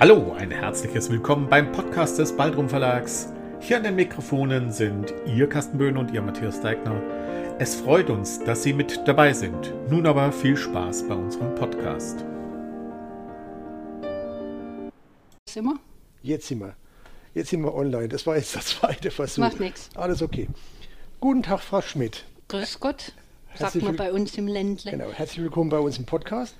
[0.00, 3.32] Hallo, ein herzliches Willkommen beim Podcast des Baldrum Verlags.
[3.60, 7.00] Hier an den Mikrofonen sind Ihr Carsten Böhn und Ihr Matthias Deigner.
[7.58, 9.72] Es freut uns, dass Sie mit dabei sind.
[9.90, 12.24] Nun aber viel Spaß bei unserem Podcast.
[15.48, 15.78] Sind wir?
[16.22, 16.74] Jetzt sind wir.
[17.34, 18.08] Jetzt sind wir online.
[18.08, 19.42] Das war jetzt der zweite Versuch.
[19.42, 19.90] Macht nichts.
[19.96, 20.48] Alles okay.
[21.20, 22.24] Guten Tag, Frau Schmidt.
[22.48, 23.12] Grüß Gott,
[23.50, 24.92] sagt Herzlich man will- bei uns im Ländle.
[24.92, 25.10] Genau.
[25.10, 26.54] Herzlich willkommen bei uns im Podcast.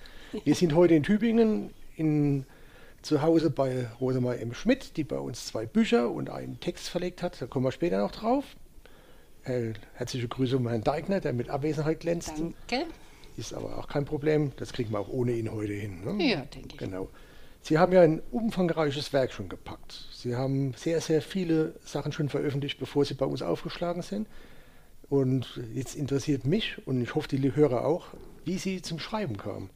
[0.45, 2.45] Wir sind heute in Tübingen in,
[3.03, 4.55] zu Hause bei Rosemar M.
[4.55, 7.41] Schmidt, die bei uns zwei Bücher und einen Text verlegt hat.
[7.41, 8.45] Da kommen wir später noch drauf.
[9.45, 12.35] Äh, herzliche Grüße um Herrn Deigner, der mit Abwesenheit glänzt.
[12.39, 12.87] Danke.
[13.37, 14.53] Ist aber auch kein Problem.
[14.57, 16.05] Das kriegen wir auch ohne ihn heute hin.
[16.05, 16.25] Ne?
[16.25, 16.77] Ja, denke ich.
[16.77, 17.09] Genau.
[17.61, 20.09] Sie haben ja ein umfangreiches Werk schon gepackt.
[20.13, 24.27] Sie haben sehr, sehr viele Sachen schon veröffentlicht, bevor Sie bei uns aufgeschlagen sind.
[25.09, 28.09] Und jetzt interessiert mich und ich hoffe, die Hörer auch,
[28.45, 29.71] wie Sie zum Schreiben kamen.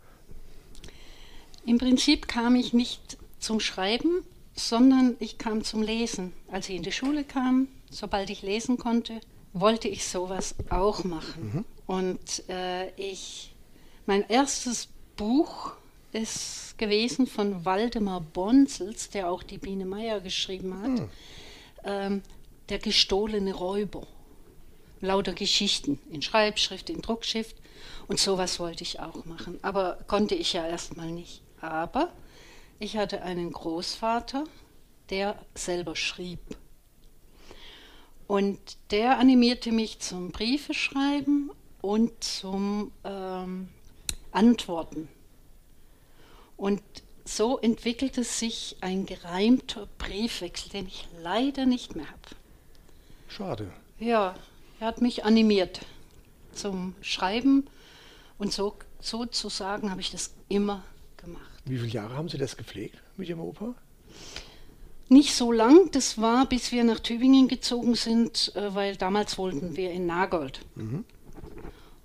[1.65, 6.33] Im Prinzip kam ich nicht zum Schreiben, sondern ich kam zum Lesen.
[6.49, 9.21] Als ich in die Schule kam, sobald ich lesen konnte,
[9.53, 11.65] wollte ich sowas auch machen.
[11.87, 13.55] Und äh, ich,
[14.07, 15.73] mein erstes Buch
[16.13, 21.09] ist gewesen von Waldemar Bonsels, der auch die Biene Meier geschrieben hat.
[21.85, 22.23] Ähm,
[22.69, 24.07] der gestohlene Räuber.
[25.01, 27.57] Lauter Geschichten in Schreibschrift, in Druckschrift.
[28.07, 29.59] Und sowas wollte ich auch machen.
[29.63, 31.42] Aber konnte ich ja erstmal nicht.
[31.63, 32.13] Aber
[32.81, 34.45] ich hatte einen Großvater,
[35.11, 36.41] der selber schrieb.
[38.27, 38.59] Und
[38.91, 43.69] der animierte mich zum Briefe schreiben und zum ähm,
[44.33, 45.09] Antworten.
[46.57, 46.83] Und
[47.25, 52.37] so entwickelte sich ein gereimter Briefwechsel, den ich leider nicht mehr habe.
[53.29, 53.73] Schade.
[54.01, 54.35] Ja,
[54.81, 55.81] er hat mich animiert
[56.53, 57.69] zum Schreiben
[58.39, 60.83] und so sozusagen habe ich das immer
[61.17, 61.52] gemacht.
[61.65, 63.75] Wie viele Jahre haben Sie das gepflegt mit Ihrem Opa?
[65.09, 69.77] Nicht so lang, das war, bis wir nach Tübingen gezogen sind, äh, weil damals wohnten
[69.77, 70.61] wir in Nagold.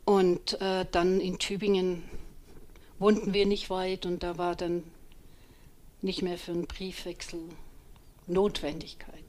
[0.06, 2.03] Und äh, dann in Tübingen
[3.00, 4.84] wohnten wir nicht weit und da war dann
[6.01, 7.40] nicht mehr für einen Briefwechsel
[8.28, 9.23] Notwendigkeit.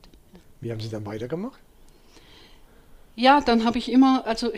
[0.61, 1.61] Wie haben Sie dann weitergemacht?
[3.15, 4.53] Ja, dann habe ich immer, also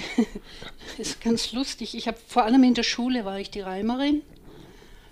[0.98, 4.22] ist ganz lustig, ich habe vor allem in der Schule war ich die Reimerin,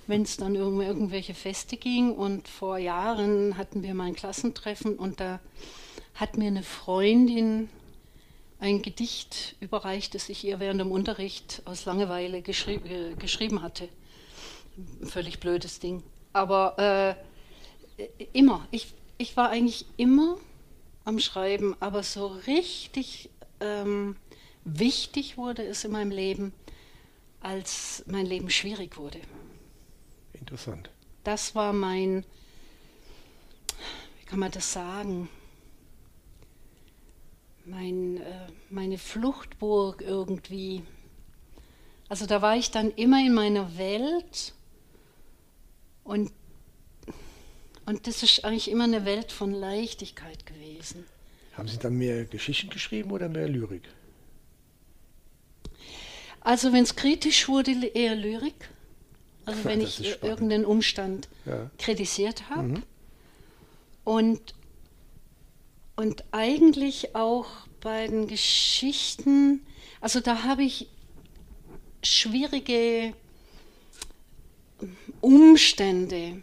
[0.08, 4.96] wenn es dann um irgendwelche Feste ging und vor Jahren hatten wir mal ein Klassentreffen
[4.96, 5.38] und da
[6.14, 7.68] hat mir eine Freundin
[8.58, 13.88] ein Gedicht überreicht, das ich ihr während dem Unterricht aus Langeweile geschri äh, geschrieben hatte.
[15.04, 16.02] Völlig blödes Ding.
[16.32, 17.16] Aber
[17.98, 20.38] äh, immer, ich, ich war eigentlich immer
[21.04, 23.28] am Schreiben, aber so richtig
[23.60, 24.16] ähm,
[24.64, 26.52] wichtig wurde es in meinem Leben,
[27.40, 29.20] als mein Leben schwierig wurde.
[30.48, 30.88] Interessant.
[31.24, 32.24] Das war mein,
[34.18, 35.28] wie kann man das sagen,
[37.66, 40.82] mein, äh, meine Fluchtburg irgendwie.
[42.08, 44.54] Also da war ich dann immer in meiner Welt
[46.02, 46.32] und,
[47.84, 51.04] und das ist eigentlich immer eine Welt von Leichtigkeit gewesen.
[51.52, 53.82] Haben Sie dann mehr Geschichten geschrieben oder mehr Lyrik?
[56.40, 58.70] Also wenn es kritisch wurde, eher Lyrik.
[59.48, 60.22] Also wenn ich spannend.
[60.22, 61.70] irgendeinen Umstand Ja.
[61.78, 62.62] kritisiert habe.
[62.62, 62.82] Mhm.
[64.04, 64.54] Und,
[65.96, 67.46] und eigentlich auch
[67.80, 69.60] bei den Geschichten,
[70.00, 70.88] also da habe ich
[72.02, 73.12] schwierige
[75.20, 76.42] Umstände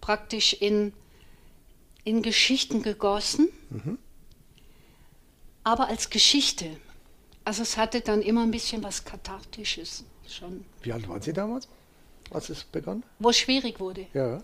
[0.00, 0.92] praktisch in,
[2.04, 3.48] in Geschichten gegossen,
[5.64, 6.76] aber als Geschichte.
[7.44, 11.68] Also es hatte dann immer ein bisschen was Kathartisches schon, Wie alt waren Sie damals,
[12.32, 13.02] als es begann?
[13.18, 14.06] wo es schwierig wurde.
[14.14, 14.42] Ja.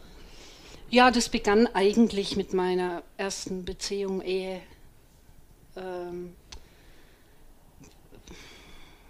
[0.90, 4.60] Ja, das begann eigentlich mit meiner ersten Beziehung, Ehe.
[5.76, 6.34] Ähm,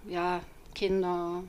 [0.08, 0.40] ja,
[0.74, 1.42] Kinder.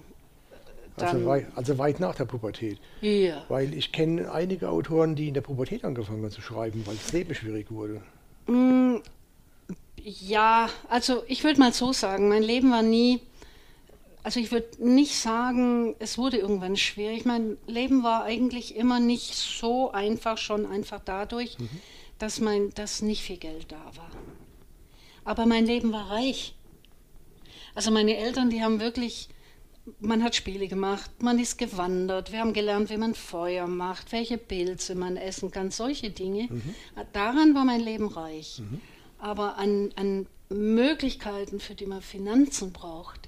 [0.98, 2.78] Also, Dann, wei also weit nach der Pubertät.
[3.02, 3.44] ja.
[3.48, 7.14] Weil ich kenne einige Autoren, die in der Pubertät angefangen haben zu schreiben, weil das
[7.14, 8.02] Leben schwierig wurde.
[8.48, 8.98] Mm,
[10.04, 13.22] ja, also ich würde mal so sagen, mein Leben war nie,
[14.24, 17.26] also ich würde nicht sagen, es wurde irgendwann schwierig.
[17.26, 21.58] Mein Leben war eigentlich immer nicht so einfach, schon einfach dadurch,
[22.18, 24.12] dass, mein, dass nicht viel Geld da war.
[25.24, 26.56] Aber mein Leben war reich.
[27.76, 29.30] Also meine Eltern, die haben wirklich,
[30.00, 34.38] man hat Spiele gemacht, man ist gewandert, wir haben gelernt, wie man Feuer macht, welche
[34.38, 36.50] Pilze man essen kann, solche Dinge.
[37.14, 38.62] Daran war mein Leben reich.
[39.18, 43.19] Aber an, an Möglichkeiten, für die man Finanzen braucht,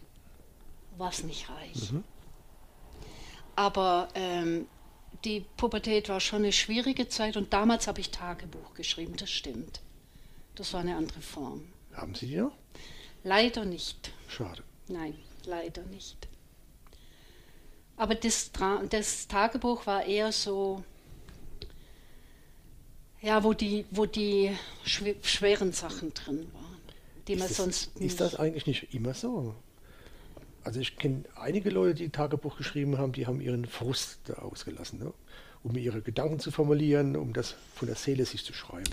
[1.02, 1.92] war es nicht reich.
[3.56, 4.68] Aber ähm,
[5.26, 9.82] die Pubertät war schon eine schwierige Zeit und damals habe ich Tagebuch geschrieben, das stimmt.
[10.56, 11.64] Das war eine andere Form.
[11.94, 12.54] Haben Sie die noch?
[13.24, 14.14] Leider nicht.
[14.28, 14.64] Schade.
[14.88, 15.16] Nein,
[15.46, 16.28] leider nicht.
[17.98, 18.52] Aber das,
[18.90, 20.84] das Tagebuch war eher so,
[23.22, 24.56] ja, wo die, wo die
[24.86, 26.82] schw schweren Sachen drin waren,
[27.28, 29.56] die man ist, sonst das, ist das eigentlich nicht immer so?
[30.64, 35.00] Also ich kenne einige Leute, die Tagebuch geschrieben haben, die haben ihren Frust da ausgelassen,
[35.00, 35.14] ne?
[35.64, 38.90] um ihre Gedanken zu formulieren, um das von der Seele sich zu schreiben.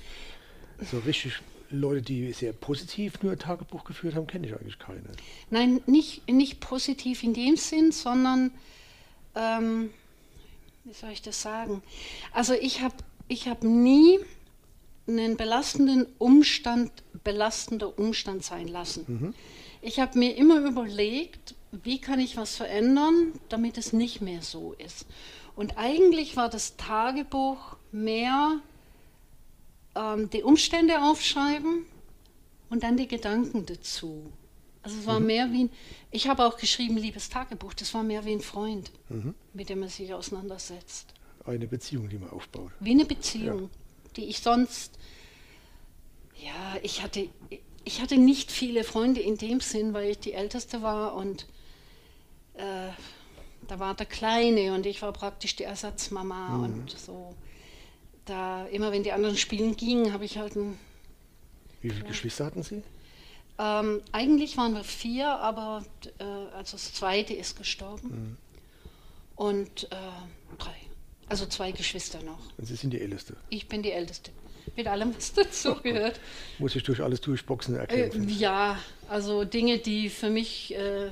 [0.90, 5.02] So richtig Leute, die sehr positiv nur Tagebuch geführt haben, kenne ich eigentlich keine.
[5.50, 8.52] Nein, nicht, nicht positiv in dem Sinn, sondern,
[9.34, 9.90] ähm,
[10.84, 11.82] wie soll ich das sagen?
[12.32, 12.94] Also ich habe
[13.28, 14.18] ich hab nie
[15.06, 16.92] einen belastenden Umstand
[17.24, 19.04] belastender Umstand sein lassen.
[19.06, 19.34] Mhm.
[19.82, 24.72] Ich habe mir immer überlegt, wie kann ich was verändern, damit es nicht mehr so
[24.74, 25.06] ist.
[25.56, 28.60] Und eigentlich war das Tagebuch mehr
[29.94, 31.84] ähm, die Umstände aufschreiben
[32.70, 34.30] und dann die Gedanken dazu.
[34.82, 35.26] Also es war Mhm.
[35.26, 35.70] mehr wie ein,
[36.10, 39.34] ich habe auch geschrieben, liebes Tagebuch, das war mehr wie ein Freund, Mhm.
[39.52, 41.12] mit dem man sich auseinandersetzt.
[41.44, 42.70] Eine Beziehung, die man aufbaut.
[42.80, 43.70] Wie eine Beziehung,
[44.16, 44.92] die ich sonst,
[46.40, 47.28] ja, ich hatte,
[47.84, 51.46] ich hatte nicht viele Freunde in dem Sinn, weil ich die Älteste war und
[52.58, 52.90] äh,
[53.66, 56.64] da war der Kleine und ich war praktisch die Ersatzmama Mhm.
[56.64, 57.34] und so.
[58.24, 60.78] Da, immer wenn die anderen spielen gingen, habe ich halt ein,
[61.80, 62.82] Wie viele Geschwister hatten Sie?
[63.58, 65.84] ähm, eigentlich waren wir vier, aber
[66.18, 66.24] äh,
[66.56, 68.08] also das zweite ist gestorben.
[68.10, 68.36] Mhm.
[69.36, 69.96] Und äh,
[70.58, 70.74] drei.
[71.28, 72.38] Also zwei Geschwister noch.
[72.56, 73.36] Und Sie sind die Älteste.
[73.50, 74.30] Ich bin die Älteste.
[74.76, 76.20] Mit allem, was dazugehört.
[76.58, 78.78] Muss ich durch alles durchboxen und Äh, ja,
[79.08, 81.08] also Dinge, die für mich äh,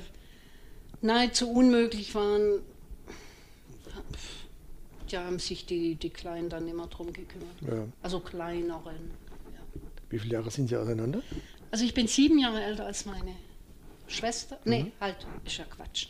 [1.01, 2.61] nahezu unmöglich waren,
[5.09, 7.61] ja, haben sich die, die Kleinen dann immer drum gekümmert.
[7.61, 7.85] Ja.
[8.01, 9.11] Also kleineren.
[9.53, 9.81] Ja.
[10.09, 11.21] Wie viele Jahre sind Sie auseinander?
[11.71, 13.35] Also ich bin sieben Jahre älter als meine
[14.07, 14.57] Schwester.
[14.65, 14.91] Nee, Mhm.
[14.99, 15.15] halt,
[15.45, 16.07] ist ja Quatsch.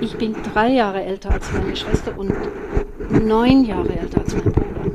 [0.00, 2.32] Ich bin drei Jahre älter als meine Schwester und
[3.10, 4.90] neun Jahre älter als mein Bruder.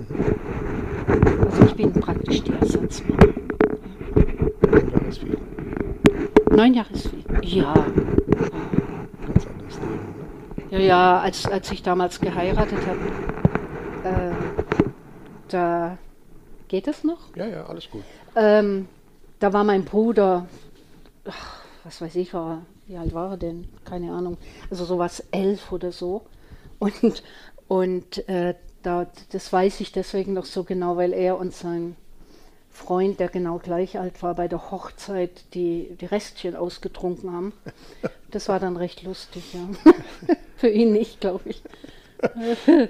[1.45, 3.23] Also ich bin praktisch die Ersatzmama.
[4.91, 5.37] Jahre ist viel.
[6.57, 7.23] Neun Jahre ist viel.
[7.43, 7.85] Ja.
[10.71, 12.99] Ja, ja, als, als ich damals geheiratet habe,
[14.03, 14.31] äh,
[15.49, 15.99] da
[16.67, 17.35] geht es noch.
[17.35, 18.01] Ja, ja, alles gut.
[18.35, 18.87] Ähm,
[19.37, 20.47] da war mein Bruder,
[21.25, 23.67] ach, was weiß ich, war, wie alt war er denn?
[23.85, 24.37] Keine Ahnung.
[24.71, 26.23] Also sowas elf oder so.
[26.79, 27.21] Und,
[27.67, 31.95] und äh, da, das weiß ich deswegen noch so genau, weil er und sein
[32.77, 37.53] Freund, der genau gleich alt war, bei der Hochzeit die, die Restchen ausgetrunken haben.
[38.29, 39.93] Das war dann recht lustig, ja.
[40.57, 41.61] Für ihn nicht, glaube ich.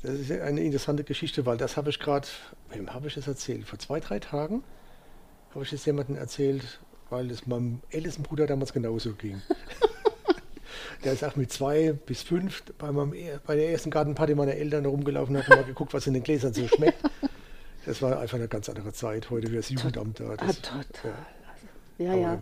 [0.00, 2.28] Das ist eine interessante Geschichte, weil das habe ich gerade,
[2.70, 3.66] wem habe ich das erzählt?
[3.66, 4.62] Vor zwei, drei Tagen
[5.50, 6.78] habe ich das jemandem erzählt,
[7.10, 9.42] weil es meinem ältesten Bruder damals genauso ging.
[11.04, 13.12] Der ist auch mit zwei bis fünf bei, meinem,
[13.44, 16.54] bei der ersten Gartenparty meiner Eltern rumgelaufen und hat mal geguckt, was in den Gläsern
[16.54, 17.02] so schmeckt.
[17.88, 19.30] Das war einfach eine ganz andere Zeit.
[19.30, 20.30] Heute wäre das Jugendamt da.
[20.30, 20.84] Ah, Das, total.
[21.98, 22.38] ja, Ja, aber, ja.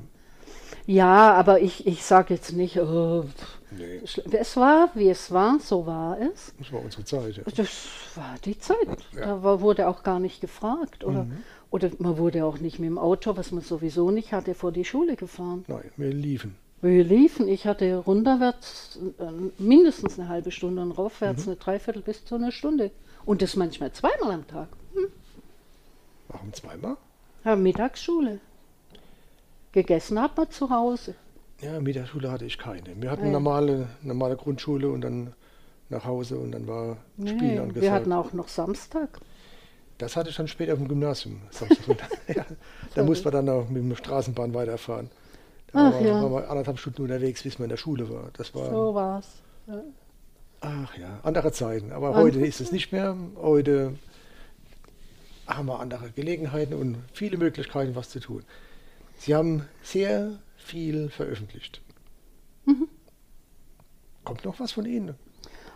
[0.87, 3.25] Ja, aber ich, ich sage jetzt nicht, oh,
[3.71, 4.01] Nee,
[4.39, 6.55] es war, wie es war, so war es.
[6.59, 7.37] das war unsere Zeit.
[7.37, 7.43] Ja.
[7.57, 7.69] Das
[8.15, 8.77] war die Zeit.
[9.15, 11.05] Da war, wurde auch gar nicht gefragt.
[11.05, 11.39] Oder, Mhm.
[11.71, 14.85] oder man wurde auch nicht mit dem Auto, was man sowieso nicht hatte, vor die
[14.85, 15.65] Schule gefahren.
[15.69, 16.55] Nein, wir liefen.
[16.81, 22.25] Wir liefen, ich hatte runterwärts äh, mindestens eine halbe Stunde und raufwärts eine Dreiviertel bis
[22.25, 22.91] zu einer Stunde.
[23.25, 24.69] Und das manchmal zweimal am Tag.
[26.29, 26.97] Warum zweimal?
[27.45, 28.41] Ja, Mittagsschule.
[29.73, 31.15] Gegessen hat man zu Hause.
[31.61, 33.01] Ja, Mittagsschule hatte ich keine.
[33.01, 33.33] Wir hatten ja.
[33.33, 35.33] normale, normale Grundschule und dann
[35.89, 37.83] nach Hause und dann war Spielen Nee, angesagt.
[37.83, 39.21] wir hatten auch noch Samstag.
[39.99, 41.41] Das hatte ich dann später auf dem Gymnasium.
[42.35, 42.45] Ja,
[42.95, 45.11] da musste man dann auch mit dem Straßenbahn weiterfahren.
[45.73, 46.23] Da Ach war, ja.
[46.23, 48.31] waren wir anderthalb Stunden unterwegs, bis man in der Schule war.
[48.35, 49.29] Das war, So war's.
[50.61, 51.93] ach ja, andere Zeiten.
[51.93, 53.17] Aber Und- heute ist es nicht mehr.
[53.37, 53.95] Heute
[55.47, 58.43] haben wir andere Gelegenheiten und viele Möglichkeiten, was zu tun.
[59.19, 61.81] Sie haben sehr viel veröffentlicht.
[62.65, 62.89] Mhm.
[64.25, 65.15] Kommt noch was von Ihnen?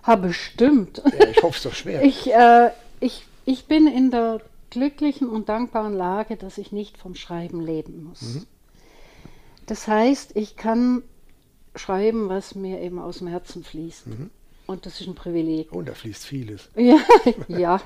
[0.03, 1.03] Ha, bestimmt.
[1.19, 2.03] Ja, ich hoffe es doch schwer.
[2.03, 7.15] Ich, äh, ich, ich bin in der glücklichen und dankbaren Lage, dass ich nicht vom
[7.15, 8.23] Schreiben leben muss.
[8.23, 8.47] Mhm.
[9.67, 11.03] Das heißt, ich kann
[11.77, 14.09] schreiben, was mir eben aus dem Herzen fließt.
[14.09, 14.31] Mhm.
[14.67, 15.73] Und das ist ein Privileg.
[15.73, 16.69] Und da fließt vieles.
[16.77, 16.99] Ja,
[17.49, 17.81] ja.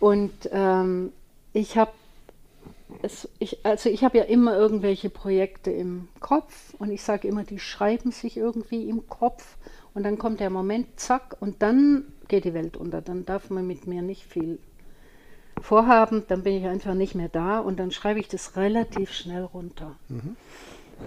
[0.00, 1.12] Und ähm,
[1.52, 1.92] ich habe
[3.02, 7.44] es, ich, also ich habe ja immer irgendwelche Projekte im Kopf und ich sage immer,
[7.44, 9.56] die schreiben sich irgendwie im Kopf
[9.94, 13.00] und dann kommt der Moment, zack, und dann geht die Welt unter.
[13.00, 14.58] Dann darf man mit mir nicht viel
[15.60, 19.44] vorhaben, dann bin ich einfach nicht mehr da und dann schreibe ich das relativ schnell
[19.44, 19.96] runter.
[20.08, 20.36] Mhm.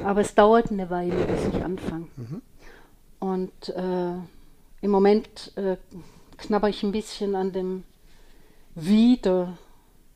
[0.04, 2.08] Aber es dauert eine Weile, bis ich anfange.
[2.18, 2.42] Mhm.
[3.20, 4.14] Und äh,
[4.82, 5.78] im Moment äh,
[6.38, 7.84] knabber ich ein bisschen an dem
[8.76, 9.58] Wie der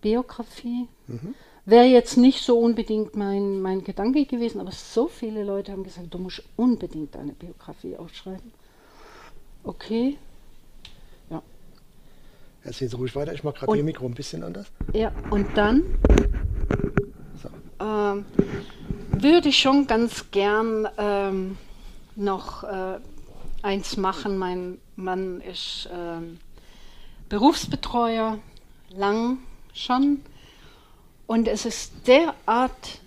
[0.01, 0.88] Biografie.
[1.07, 1.36] Mhm.
[1.65, 6.13] Wäre jetzt nicht so unbedingt mein, mein Gedanke gewesen, aber so viele Leute haben gesagt,
[6.13, 8.51] du musst unbedingt eine Biografie aufschreiben.
[9.63, 10.17] Okay.
[11.29, 11.41] Ja.
[12.63, 14.67] Erzähl so ruhig weiter, ich mache gerade Ihr Mikro ein bisschen anders.
[14.93, 15.83] Ja, und dann
[17.41, 17.50] so.
[17.79, 18.25] ähm,
[19.12, 21.57] würde ich schon ganz gern ähm,
[22.17, 23.00] noch äh,
[23.62, 24.38] eins machen.
[24.38, 26.39] Mein Mann ist ähm,
[27.30, 28.39] Berufsbetreuer,
[28.89, 29.39] lang
[29.74, 30.22] schon.
[31.27, 33.00] Und es ist derart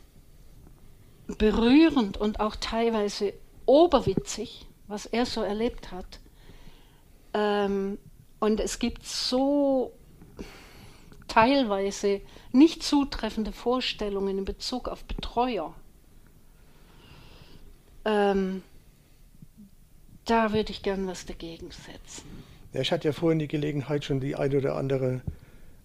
[1.26, 3.32] berührend und auch teilweise
[3.66, 6.20] oberwitzig, was er so erlebt hat.
[7.34, 7.98] Ähm,
[8.38, 9.92] und es gibt so
[11.28, 12.20] teilweise
[12.52, 15.74] nicht zutreffende Vorstellungen in Bezug auf Betreuer.
[18.04, 18.62] Ähm,
[20.24, 22.45] da würde ich gern was dagegen setzen.
[22.76, 25.22] Ja, ich hatte ja vorhin die Gelegenheit, schon die eine oder andere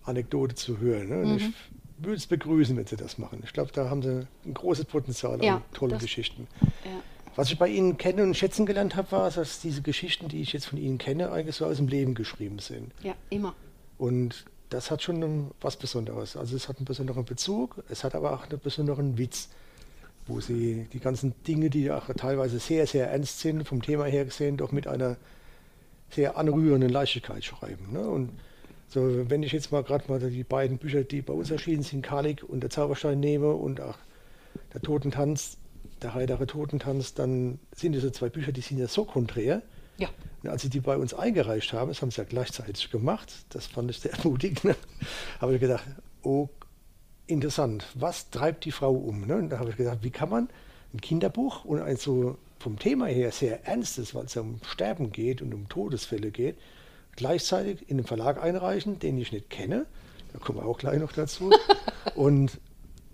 [0.04, 1.08] Anekdote zu hören.
[1.08, 1.20] Ne?
[1.20, 1.38] Und mhm.
[1.38, 1.54] ich
[2.00, 3.42] würde es begrüßen, wenn Sie das machen.
[3.46, 6.48] Ich glaube, da haben Sie ein großes Potenzial ja, an tollen Geschichten.
[6.62, 6.92] Ja.
[7.38, 10.52] Was ich bei Ihnen kennen und schätzen gelernt habe, war, dass diese Geschichten, die ich
[10.52, 12.92] jetzt von Ihnen kenne, eigentlich so aus dem Leben geschrieben sind.
[13.04, 13.56] Ja, immer.
[13.98, 16.36] Und das hat schon was Besonderes.
[16.36, 19.48] Also es hat einen besonderen Bezug, es hat aber auch einen besonderen Witz,
[20.28, 24.26] wo Sie die ganzen Dinge, die auch teilweise sehr, sehr ernst sind, vom Thema her
[24.26, 25.16] gesehen, doch mit einer
[26.12, 27.92] sehr anrührenden Leichtigkeit schreiben.
[27.92, 28.02] Ne?
[28.02, 28.32] Und
[28.88, 32.02] so, wenn ich jetzt mal gerade mal die beiden Bücher, die bei uns erschienen sind,
[32.02, 33.98] Kalik und der Zauberstein nehme und auch
[34.74, 35.58] der Totentanz,
[36.02, 39.62] der heitere Totentanz, dann sind diese zwei Bücher, die sind ja so konträr.
[39.98, 40.10] Ja.
[40.44, 43.68] Und als sie die bei uns eingereicht haben, das haben sie ja gleichzeitig gemacht, das
[43.68, 44.76] fand ich sehr ermutigend, ne?
[45.40, 45.86] habe ich gedacht,
[46.24, 46.50] oh,
[47.28, 49.26] interessant, was treibt die Frau um?
[49.26, 49.36] Ne?
[49.36, 50.50] Und da habe ich gedacht, wie kann man
[50.94, 55.12] ein Kinderbuch und ein so vom Thema her sehr ernstes, weil es ja um Sterben
[55.12, 56.58] geht und um Todesfälle geht,
[57.16, 59.86] gleichzeitig in den Verlag einreichen, den ich nicht kenne.
[60.32, 61.52] Da kommen wir auch gleich noch dazu.
[62.16, 62.60] und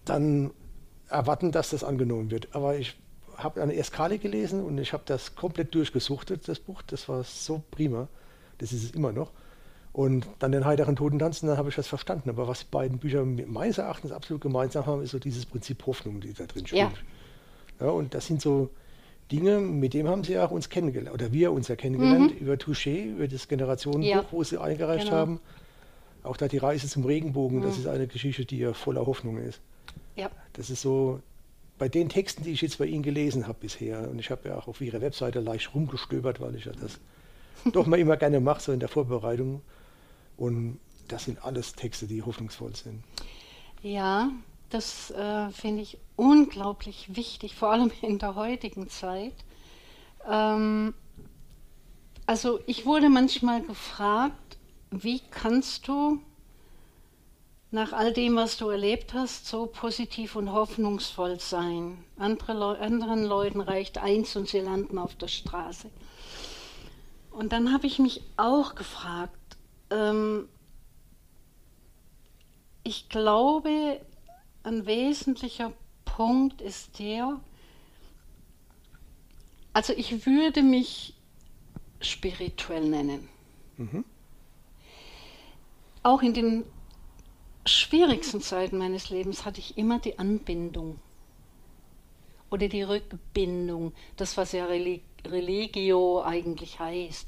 [0.06, 0.52] dann
[1.10, 2.50] erwarten, dass das angenommen wird.
[2.54, 2.96] Aber ich
[3.38, 6.82] habe eine erst Kali gelesen und ich habe das komplett durchgesuchtet, das Buch.
[6.84, 8.08] Das war so prima.
[8.58, 9.32] Das ist es immer noch.
[9.94, 12.30] Und dann den heiteren Totentanzen, dann habe ich das verstanden.
[12.30, 16.22] Aber was die beiden Bücher meines Erachtens absolut gemeinsam haben, ist so dieses Prinzip Hoffnung,
[16.22, 17.04] die da drin spielt.
[17.80, 17.88] Ja.
[17.88, 18.70] ja und das sind so
[19.32, 22.38] Dinge, mit dem haben sie ja auch uns kennengelernt, oder wir uns ja kennengelernt, mhm.
[22.38, 24.26] über Touché, über das Generationenbuch, ja.
[24.32, 25.18] wo sie eingereicht genau.
[25.18, 25.40] haben.
[26.24, 27.64] Auch da die Reise zum Regenbogen, mhm.
[27.64, 29.60] das ist eine Geschichte, die ja voller Hoffnung ist.
[30.16, 30.30] Ja.
[30.54, 31.22] Das ist so,
[31.78, 34.58] bei den Texten, die ich jetzt bei Ihnen gelesen habe bisher, und ich habe ja
[34.58, 37.00] auch auf Ihrer Webseite leicht rumgestöbert, weil ich ja das
[37.74, 39.62] doch mal immer gerne mache, so in der Vorbereitung.
[40.38, 43.04] Und das sind alles Texte, die hoffnungsvoll sind.
[43.82, 44.32] Ja,
[44.70, 49.36] das äh, finde ich unglaublich wichtig, vor allem in der heutigen Zeit.
[50.28, 50.94] Ähm,
[52.26, 54.58] also ich wurde manchmal gefragt,
[54.92, 56.22] wie kannst du
[57.72, 62.04] nach all dem, was du erlebt hast, so positiv und hoffnungsvoll sein?
[62.18, 65.90] Andere Le anderen Leuten reicht eins und sie landen auf der Straße.
[67.32, 69.58] Und dann habe ich mich auch gefragt,
[69.92, 70.50] ähm,
[72.84, 74.02] ich glaube,
[74.64, 75.72] ein wesentlicher
[76.18, 77.40] Punkt ist der,
[79.72, 81.14] also ich würde mich
[82.02, 83.30] spirituell nennen.
[83.78, 84.04] Mhm.
[86.02, 86.64] Auch in den
[87.68, 90.98] schwierigsten Zeiten meines Lebens hatte ich immer die Anbindung
[92.50, 97.28] oder die Rückbindung, das was ja Religio eigentlich heißt.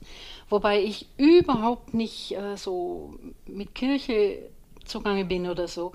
[0.49, 4.49] Wobei ich überhaupt nicht äh, so mit Kirche
[4.83, 5.93] zugange bin oder so.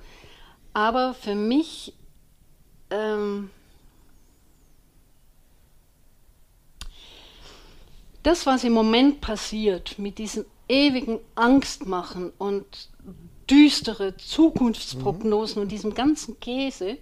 [0.73, 1.93] Aber für mich
[2.91, 3.51] ähm,
[8.23, 12.89] das, was im Moment passiert, mit diesem ewigen Angstmachen und
[13.49, 15.63] düstere Zukunftsprognosen mhm.
[15.63, 16.99] und diesem ganzen Käse,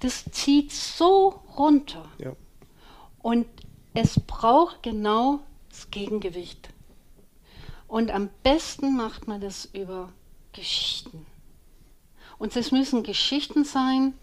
[0.00, 2.04] das zieht so runter.
[2.18, 2.34] Ja.
[3.22, 3.46] Und
[3.94, 6.68] es braucht genau das Gegengewicht.
[7.86, 10.12] Und am besten macht man das über
[10.52, 11.26] Geschichten.
[12.38, 14.14] Und es müssen Geschichten sein,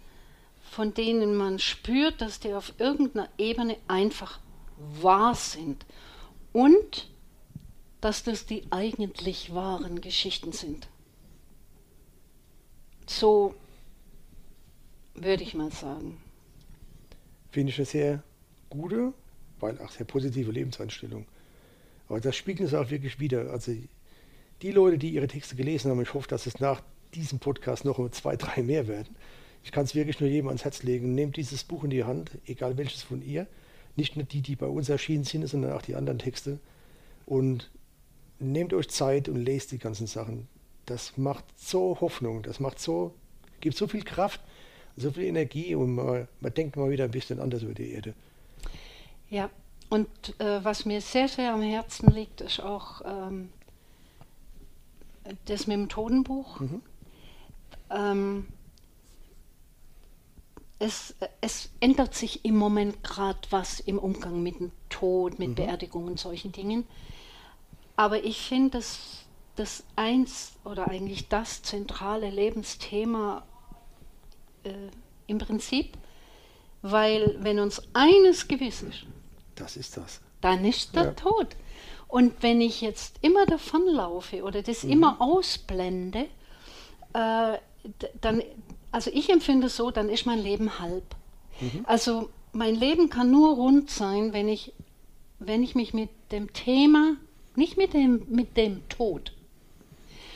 [0.72, 4.40] von denen man spürt, dass die auf irgendeiner Ebene einfach
[4.78, 5.86] wahr sind.
[6.54, 7.12] Und
[8.00, 10.88] dass das die eigentlich wahren Geschichten sind.
[13.06, 13.54] So
[15.14, 16.22] würde ich mal sagen.
[17.52, 18.24] Finde ich eine sehr
[18.70, 19.14] gute,
[19.60, 21.26] weil auch sehr positive Lebenseinstellung.
[22.08, 23.52] Aber das spiegelt es auch wirklich wieder.
[23.52, 23.76] Also
[24.62, 26.82] die Leute, die ihre Texte gelesen haben, ich hoffe, dass es nach
[27.14, 29.18] diesem Podcast noch zwei, drei mehr werden.
[29.64, 31.14] Ich kann es wirklich nur jedem ans Herz legen.
[31.14, 33.48] Nehmt dieses Buch in die Hand, egal welches von ihr.
[33.96, 36.60] Nicht nur die, die bei uns erschienen sind, sondern auch die anderen Texte.
[37.26, 37.70] Und
[38.40, 40.48] nehmt euch Zeit und lest die ganzen Sachen.
[40.86, 43.14] Das macht so Hoffnung, das macht so,
[43.60, 44.42] gibt so viel Kraft,
[44.98, 48.14] so viel Energie und man, man denkt mal wieder ein bisschen anders über die Erde.
[49.30, 49.50] Ja,
[49.90, 53.50] und äh, was mir sehr, sehr am Herzen liegt, ist auch ähm,
[55.46, 56.60] das mit dem Totenbuch.
[56.60, 56.82] Mhm.
[57.90, 58.48] Ähm,
[60.82, 65.56] es, es, ändert sich im Moment gerade was im Umgang mit dem Tod, mit mhm.
[65.56, 66.88] Beerdigung und solchen Dingen.
[67.96, 73.44] Aber ich finde, dass das eins oder eigentlich das zentrale Lebensthema
[74.64, 74.74] äh,
[75.28, 75.96] im Prinzip,
[76.82, 79.06] weil wenn uns eines gewiss ist,
[79.54, 81.12] das ist das, dann ist der ja.
[81.12, 81.56] Tod.
[82.08, 84.94] Und wenn ich jetzt immer davonlaufe oder das mhm.
[84.94, 86.26] immer ausblende,
[87.14, 87.58] äh,
[88.20, 88.44] dann,
[88.92, 91.16] also ich empfinde es so, dann ist mein Leben halb.
[91.60, 91.86] Mhm.
[91.86, 94.74] Also mein Leben kann nur rund sein, wenn ich,
[95.40, 97.16] wenn ich mich mit dem Thema
[97.56, 99.34] nicht mit dem, mit dem Tod,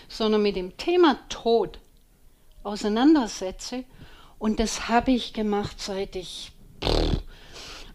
[0.07, 1.79] sondern mit dem Thema Tod
[2.63, 3.85] auseinandersetze.
[4.37, 6.51] Und das habe ich gemacht, seit ich.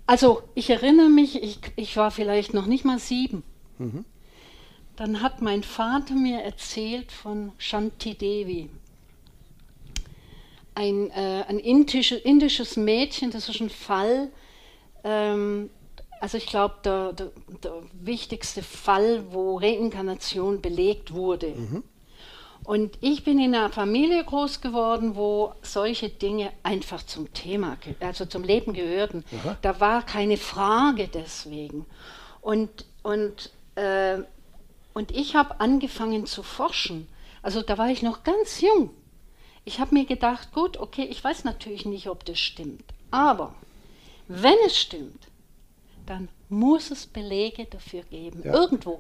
[0.07, 3.43] Also, ich erinnere mich, ich, ich war vielleicht noch nicht mal sieben.
[3.79, 4.05] Mhm.
[4.97, 8.71] Dann hat mein Vater mir erzählt von Shanti Devi.
[10.75, 14.31] Ein, äh, ein indisches, indisches Mädchen, das ist ein Fall,
[15.05, 15.71] ähm,
[16.21, 17.31] also ich glaube, der, der,
[17.65, 21.49] der, wichtigste Fall, wo Reinkarnation belegt wurde.
[21.49, 21.83] Mhm.
[22.63, 28.27] Und ich bin in einer Familie groß geworden, wo solche Dinge einfach zum Thema, also
[28.27, 29.25] zum Leben gehörten.
[29.41, 29.57] Aha.
[29.63, 31.87] Da war keine Frage deswegen.
[32.43, 34.19] Und, und, äh,
[34.93, 37.09] und ich habe angefangen zu forschen.
[37.43, 38.91] Also da war ich noch ganz jung.
[39.71, 42.83] Ich habe mir gedacht, gut, okay, ich weiß natürlich nicht, ob das stimmt.
[43.13, 43.55] Aber
[44.27, 45.29] wenn es stimmt,
[46.07, 48.53] dann muss es Belege dafür geben, ja.
[48.53, 48.99] irgendwo.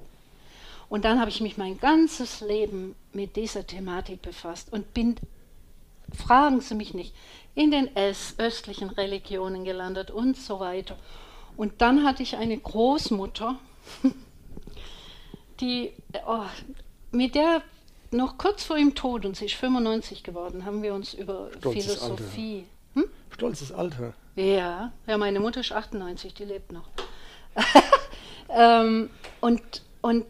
[0.88, 5.16] Und dann habe ich mich mein ganzes Leben mit dieser Thematik befasst und bin,
[6.14, 7.16] fragen Sie mich nicht,
[7.56, 10.96] in den östlichen Religionen gelandet und so weiter.
[11.56, 13.58] Und dann hatte ich eine Großmutter,
[15.60, 15.90] die,
[16.28, 16.44] oh,
[17.10, 17.64] mit der
[18.12, 21.94] noch kurz vor ihrem Tod, und sie ist 95 geworden, haben wir uns über Stolzes
[21.94, 22.64] Philosophie.
[22.94, 23.06] Alter.
[23.06, 23.10] Hm?
[23.30, 24.14] Stolzes Alter.
[24.36, 26.88] Ja, ja, meine Mutter ist 98, die lebt noch.
[28.48, 30.26] ähm, und, und,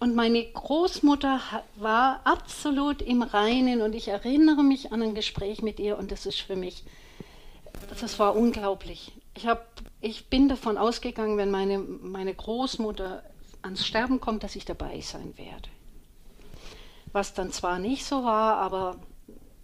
[0.00, 1.40] und meine Großmutter
[1.76, 6.26] war absolut im Reinen und ich erinnere mich an ein Gespräch mit ihr und das
[6.26, 6.84] ist für mich,
[8.00, 9.12] das war unglaublich.
[9.34, 9.66] Ich, hab,
[10.00, 13.22] ich bin davon ausgegangen, wenn meine, meine Großmutter
[13.62, 15.68] ans Sterben kommt, dass ich dabei sein werde.
[17.16, 18.96] Was dann zwar nicht so war, aber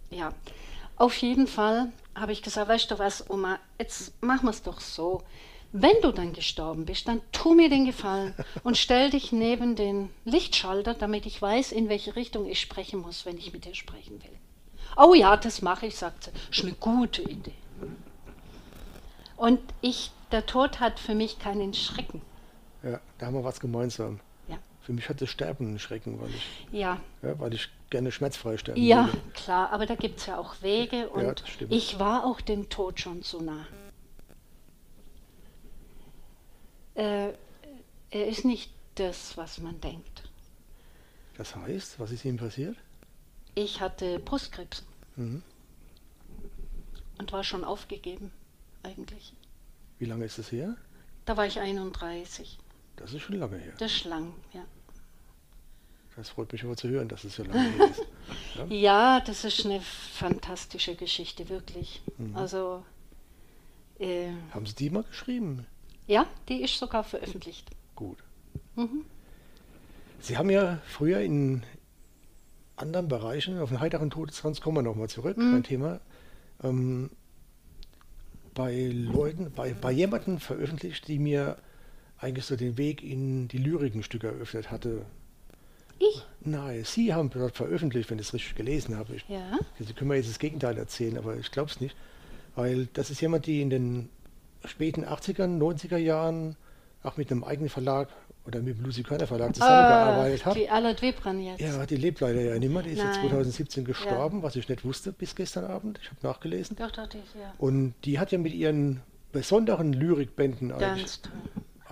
[0.09, 0.33] ja,
[0.95, 4.81] auf jeden Fall habe ich gesagt, weißt du was, Oma, jetzt machen wir es doch
[4.81, 5.21] so.
[5.71, 10.09] Wenn du dann gestorben bist, dann tu mir den Gefallen und stell dich neben den
[10.25, 14.23] Lichtschalter, damit ich weiß, in welche Richtung ich sprechen muss, wenn ich mit dir sprechen
[14.23, 14.39] will.
[14.97, 16.31] Oh ja, das mache ich, sagt sie.
[16.31, 17.53] Das ist eine gute Idee.
[19.37, 22.23] Und ich, der Tod hat für mich keinen Schrecken.
[22.81, 24.21] Ja, da haben wir was gemeinsam.
[24.83, 26.99] Für mich hat das Sterben einen Schrecken, weil ich, ja.
[27.21, 29.17] Ja, weil ich gerne schmerzfrei sterben Ja, würde.
[29.33, 31.23] klar, aber da gibt es ja auch Wege und
[31.61, 33.65] ja, ich war auch dem Tod schon so nah.
[36.95, 37.29] Äh,
[38.11, 40.29] er ist nicht das, was man denkt.
[41.37, 42.75] Das heißt, was ist ihm passiert?
[43.55, 44.83] Ich hatte Brustkrebs.
[45.15, 45.41] Mhm.
[47.19, 48.31] Und war schon aufgegeben,
[48.83, 49.33] eigentlich.
[49.97, 50.75] Wie lange ist das her?
[51.25, 52.59] Da war ich 31.
[52.95, 53.73] Das ist schon lange her.
[53.77, 54.63] Das ist lang, ja.
[56.15, 58.05] Das freut mich aber zu hören, dass es so lange her ist.
[58.55, 58.65] Ja?
[58.69, 62.01] ja, das ist eine fantastische Geschichte, wirklich.
[62.17, 62.35] Mhm.
[62.35, 62.85] Also.
[63.99, 65.65] Äh, Haben Sie die mal geschrieben?
[66.07, 67.69] Ja, die ist sogar veröffentlicht.
[67.95, 68.17] Gut.
[68.75, 69.05] Mhm.
[70.19, 71.63] Sie haben ja früher in
[72.75, 75.51] anderen Bereichen, auf den heiteren Todesranz kommen wir nochmal zurück, mhm.
[75.51, 75.99] mein Thema,
[76.63, 77.09] ähm,
[78.53, 81.57] bei Leuten, bei, bei jemandem veröffentlicht, die mir
[82.23, 85.05] eigentlich so den Weg in die Lyrikenstücke eröffnet hatte.
[85.99, 86.25] Ich?
[86.41, 89.15] Nein, Sie haben dort veröffentlicht, wenn ich es richtig gelesen habe.
[89.15, 89.57] Ich, ja.
[89.79, 91.95] Sie können mir jetzt das Gegenteil erzählen, aber ich glaube es nicht.
[92.55, 94.09] Weil das ist jemand, die in den
[94.65, 96.55] späten 80er, 90er Jahren
[97.03, 98.09] auch mit einem eigenen Verlag
[98.45, 100.59] oder mit dem Lucy Körner Verlag zusammengearbeitet Ah, habe.
[100.59, 101.61] die Alert Webran jetzt.
[101.61, 102.81] Ja, die lebt leider ja nicht mehr.
[102.83, 103.21] Die ist ja Nein.
[103.21, 105.99] 2017 gestorben, was ich nicht wusste bis gestern Abend.
[106.01, 106.75] Ich habe nachgelesen.
[106.75, 107.53] Doch, doch, die, ja.
[107.57, 111.31] Und die hat ja mit ihren besonderen Lyrikbänden eigentlich, Ganz toll.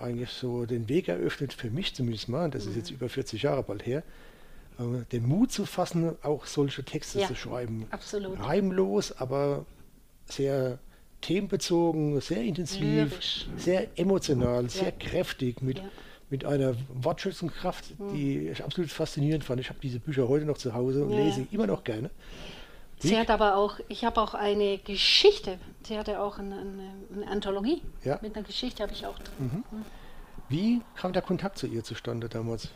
[0.02, 2.96] Eigentlich so den Weg eröffnet, für mich zumindest mal, das ist jetzt Mhm.
[2.96, 4.02] über 40 Jahre bald her,
[4.78, 7.86] äh, den Mut zu fassen, auch solche Texte Ja, zu schreiben.
[7.90, 8.38] absolut.
[8.40, 9.64] Reimlos, aber
[10.26, 10.78] sehr
[11.20, 12.80] themenbezogen, sehr intensiv,
[13.12, 13.46] Lyrisch.
[13.56, 14.68] sehr emotional, Ja.
[14.68, 15.84] sehr kräftig, mit, Ja.
[16.30, 19.60] mit einer Wortschöpfungskraft, die ich absolut faszinierend fand.
[19.60, 22.10] Ich habe diese Bücher heute noch zu Hause und lese immer noch gerne.
[23.02, 25.58] Sie hat aber auch, ich habe auch eine Geschichte.
[25.84, 26.58] Sie hatte auch eine,
[27.12, 27.82] eine, Anthologie.
[28.04, 28.18] Ja.
[28.22, 29.64] Mit einer Geschichte habe ich auch drin.
[30.48, 32.68] Wie kam der Kontakt zu ihr zustande damals?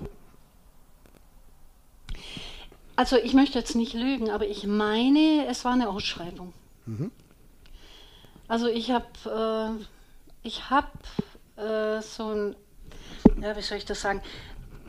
[2.96, 6.54] Also ich möchte jetzt nicht lügen, aber ich meine, es war eine Ausschreibung.
[6.86, 7.10] Mhm.
[8.48, 9.84] Also ich habe, äh,
[10.42, 10.88] ich habe
[11.56, 12.56] äh, so ein,
[13.40, 14.22] ja, wie soll ich das sagen?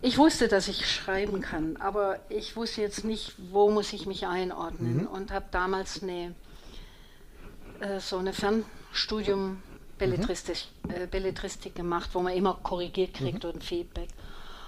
[0.02, 4.28] Ich wusste, dass ich schreiben kann, aber ich wusste jetzt nicht, wo muss ich mich
[4.28, 6.36] einordnen und habe damals eine,
[7.80, 9.64] äh, so eine Fernstudium
[9.98, 10.58] Belletristik,
[10.90, 14.10] äh, Belletristik gemacht, wo man immer korrigiert kriegt und Feedback.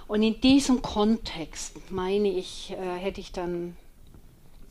[0.08, 3.78] Und in diesem Kontext, meine ich, äh, hätte ich dann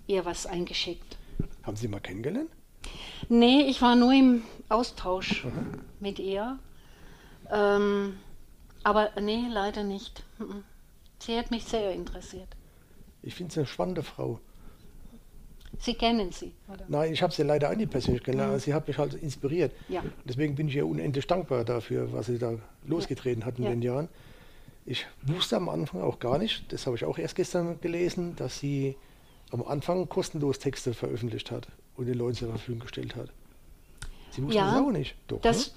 [0.09, 1.17] ihr was eingeschickt.
[1.63, 2.51] Haben Sie mal kennengelernt?
[3.29, 5.47] Nee, ich war nur im Austausch
[6.01, 6.59] mit ihr.
[7.53, 8.19] Ähm,
[8.89, 10.23] aber nee, leider nicht.
[10.39, 10.65] Mhm.
[11.19, 12.49] Sie hat mich sehr interessiert.
[13.23, 14.41] Ich finde sie eine spannende Frau.
[15.79, 16.85] Sie kennen sie, oder?
[16.89, 19.73] Nein, ich habe sie leider auch nicht persönlich kennengelernt, aber sie hat mich halt inspiriert.
[19.89, 20.03] Ja.
[20.25, 22.55] Deswegen bin ich ihr unendlich dankbar dafür, was sie da
[22.87, 23.71] losgetreten hat in Ja.
[23.71, 24.09] den Jahren.
[24.87, 28.59] Ich wusste am Anfang auch gar nicht, das habe ich auch erst gestern gelesen, dass
[28.59, 28.97] sie
[29.51, 33.29] am Anfang kostenlos Texte veröffentlicht hat und den Leuten zur Verfügung gestellt hat.
[34.31, 35.15] Sie wussten Ja, das auch nicht.
[35.29, 35.73] Doch, Das, ne?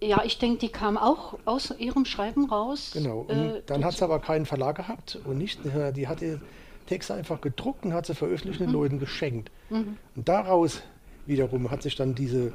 [0.00, 2.90] Ja, ich denke, die kam auch aus ihrem Schreiben raus.
[2.92, 3.20] Genau.
[3.28, 5.60] Und Äh, dann hat sie aber keinen Verlag gehabt und nicht,
[5.96, 6.40] die hatte
[6.86, 9.50] Texte einfach gedruckt und hat sie veröffentlicht und den Leuten geschenkt.
[9.70, 10.82] Und daraus
[11.26, 12.54] wiederum hat sich dann diese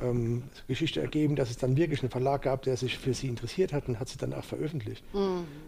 [0.00, 3.72] ähm, Geschichte ergeben, dass es dann wirklich einen Verlag gab, der sich für sie interessiert
[3.72, 5.04] hat und hat sie dann auch veröffentlicht.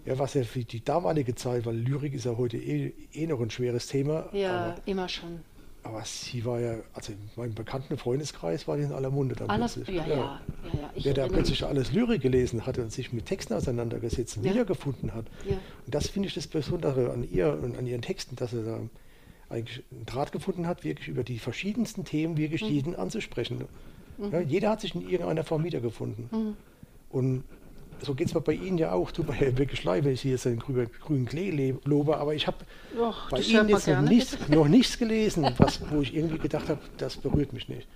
[0.04, 3.40] Ja, was ja für die damalige Zeit, weil Lyrik ist ja heute eh, eh noch
[3.40, 5.40] ein schweres Thema, Ja, immer schon.
[5.84, 9.48] Aber sie war ja, also in meinem bekannten Freundeskreis war die in aller Munde dann
[9.50, 9.96] Alles, plötzlich.
[9.96, 10.40] ja, ja, ja,
[10.80, 10.90] ja.
[10.94, 14.52] Ich Wer da plötzlich alles Lyrik gelesen hatte und sich mit Texten auseinandergesetzt und Ja.
[14.52, 15.26] wiedergefunden hat.
[15.48, 15.56] Ja.
[15.86, 18.80] Und das finde ich das Besondere an ihr und an ihren Texten, dass er da
[19.50, 22.68] eigentlich einen Draht gefunden hat, wirklich über die verschiedensten Themen wirklich Mhm.
[22.68, 23.64] jeden anzusprechen.
[24.32, 26.28] Ja, jeder hat sich in irgendeiner Form wiedergefunden.
[26.32, 26.56] Mhm.
[27.10, 27.44] Und
[28.04, 29.10] so geht es mir bei Ihnen ja auch.
[29.10, 32.34] Tut mir wirklich leid, wenn ich hier jetzt den grünen, grünen Klee le- lobe, aber
[32.34, 32.58] ich habe
[33.30, 37.16] bei Ihnen jetzt noch nichts, noch nichts gelesen, was, wo ich irgendwie gedacht habe, das
[37.16, 37.86] berührt mich nicht.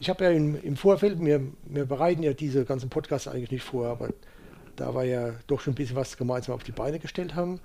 [0.00, 3.62] Ich habe ja im, im Vorfeld, wir, wir bereiten ja diese ganzen Podcasts eigentlich nicht
[3.64, 4.08] vor, aber
[4.76, 7.60] da wir ja doch schon ein bisschen was gemeinsam auf die Beine gestellt haben,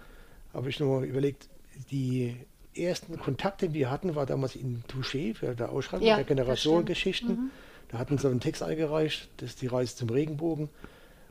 [0.54, 1.47] habe ich nur überlegt,
[1.89, 2.36] die
[2.76, 7.30] ersten Kontakte, die wir hatten, war damals in Touché für der Ausschreibung Ja, der Generationengeschichten.
[7.30, 7.50] Mhm.
[7.89, 10.69] Da hatten sie einen Text eingereicht, das ist die Reise zum Regenbogen.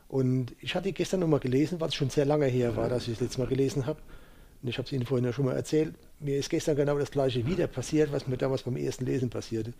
[0.09, 3.21] Und ich hatte gestern nochmal gelesen, was schon sehr lange her war, dass ich das
[3.23, 4.01] letzte Mal gelesen habe.
[4.63, 5.95] Und ich habe es Ihnen vorhin ja schon mal erzählt.
[6.21, 9.73] Mir ist gestern genau das gleiche wieder passiert, was mir damals beim ersten Lesen passierte.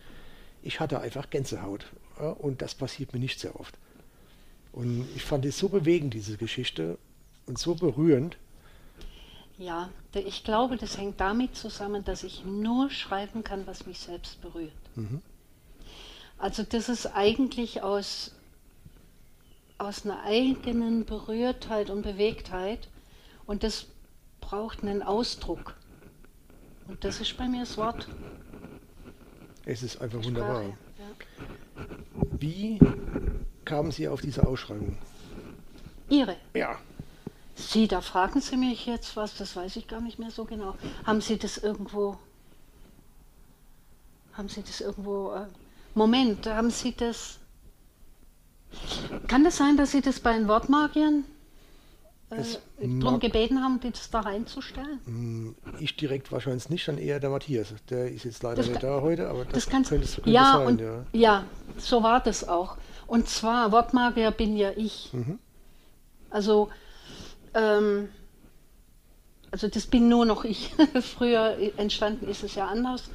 [0.61, 1.85] Ich hatte einfach Gänsehaut.
[2.19, 3.75] Ja, und das passiert mir nicht sehr oft.
[4.73, 6.97] Und ich fand es so bewegend, diese Geschichte,
[7.47, 8.37] und so berührend.
[9.57, 14.39] Ja, ich glaube, das hängt damit zusammen, dass ich nur schreiben kann, was mich selbst
[14.41, 14.71] berührt.
[16.37, 18.35] Also das ist eigentlich aus,
[19.77, 22.89] aus einer eigenen Berührtheit und Bewegtheit
[23.45, 23.87] und das
[24.41, 25.75] braucht einen Ausdruck.
[26.87, 28.07] Und das ist bei mir das Wort.
[29.65, 30.63] Es ist einfach die wunderbar.
[30.63, 31.85] Sprache, Ja.
[32.39, 32.79] Wie
[33.65, 34.97] kamen Sie auf diese Ausschreibung?
[36.09, 36.37] Ihre.
[36.53, 36.77] Ja,
[37.57, 40.75] Sie, da fragen Sie mich jetzt was, das weiß ich gar nicht mehr so genau.
[41.05, 42.17] Haben Sie das irgendwo,
[44.33, 45.47] haben Sie das irgendwo, äh,
[45.95, 47.39] Moment, haben Sie das,
[49.27, 51.23] kann das sein, dass Sie das bei den Wortmagiern
[52.29, 52.43] äh,
[52.99, 54.99] darum gebeten haben, die das da reinzustellen?
[55.05, 57.73] Hm, Ich direkt wahrscheinlich nicht, dann eher der Matthias.
[57.89, 60.53] Der ist jetzt leider Das nicht kann- da heute, aber das, Das könnte, könnte ja,
[60.57, 60.67] sein.
[60.67, 61.05] und, ja.
[61.13, 61.43] ja,
[61.77, 62.77] so war das auch.
[63.07, 65.09] Und zwar, Wortmagier bin ja ich.
[65.13, 65.39] Mhm.
[66.29, 66.69] Also,
[67.53, 68.09] ähm,
[69.49, 70.73] also das bin nur noch ich.
[71.17, 73.09] Früher entstanden ist es ja anders.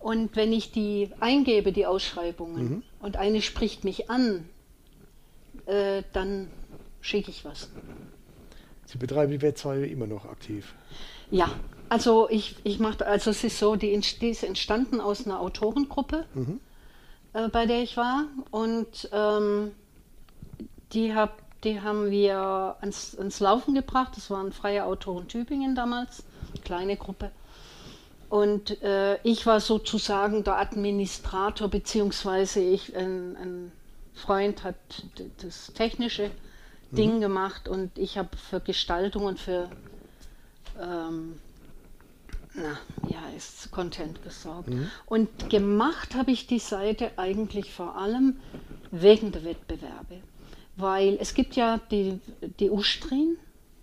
[0.00, 2.82] Und wenn ich die eingebe, die Ausschreibungen, Mhm.
[3.00, 4.48] und eine spricht mich an,
[5.68, 6.48] äh, dann
[7.00, 7.70] schicke ich was.
[8.86, 10.74] Sie betreiben die Webseite immer noch aktiv.
[11.30, 11.48] Ja,
[11.88, 16.26] also ich, ich mache, also es ist so, die, die ist entstanden aus einer Autorengruppe,
[17.34, 19.72] äh, bei der ich war und ähm,
[20.92, 21.32] die habe
[21.64, 24.12] Die haben wir ans, ans Laufen gebracht.
[24.16, 26.22] Das waren freie Autoren Tübingen damals,
[26.64, 27.32] kleine Gruppe.
[28.28, 33.72] Und äh, ich war sozusagen der Administrator, beziehungsweise ich, ein, ein
[34.18, 34.76] Freund hat
[35.42, 36.30] das technische
[36.90, 36.96] mhm.
[36.96, 39.70] Ding gemacht und ich habe für Gestaltung und für
[40.80, 41.38] ähm,
[42.54, 42.78] na,
[43.08, 44.68] ja, ist Content gesorgt.
[44.68, 44.90] Mhm.
[45.06, 48.36] Und gemacht habe ich die Seite eigentlich vor allem
[48.90, 50.20] wegen der Wettbewerbe.
[50.76, 52.20] Weil es gibt ja die,
[52.60, 53.36] die Ustrin,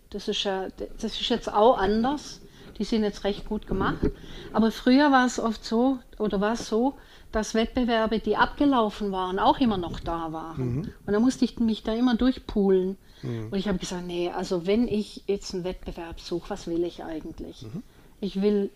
[0.09, 0.67] das ist ja,
[0.99, 2.41] das ist jetzt auch anders.
[2.77, 4.09] Die sind jetzt recht gut gemacht.
[4.53, 6.95] Aber früher war es oft so, oder war es so,
[7.31, 10.75] dass Wettbewerbe, die abgelaufen waren, auch immer noch da waren.
[10.75, 10.91] Mhm.
[11.05, 12.97] Und da musste ich mich da immer durchpoolen.
[13.23, 13.47] Mhm.
[13.51, 17.03] Und ich habe gesagt, nee, also wenn ich jetzt einen Wettbewerb suche, was will ich
[17.03, 17.63] eigentlich?
[17.63, 17.83] Mhm.
[18.21, 18.69] Ich will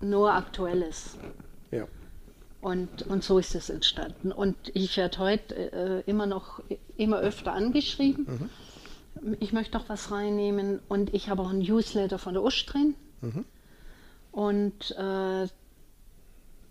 [0.00, 1.16] nur Aktuelles.
[1.70, 1.86] Ja.
[2.60, 4.32] Und, und so ist es entstanden.
[4.32, 6.62] Und ich werde heute äh, immer noch,
[6.96, 8.50] immer öfter angeschrieben.
[9.22, 9.36] Mhm.
[9.40, 10.80] Ich möchte doch was reinnehmen.
[10.88, 12.94] Und ich habe auch ein Newsletter von der Usch drin.
[13.24, 13.44] Mhm.
[14.32, 15.48] Und äh,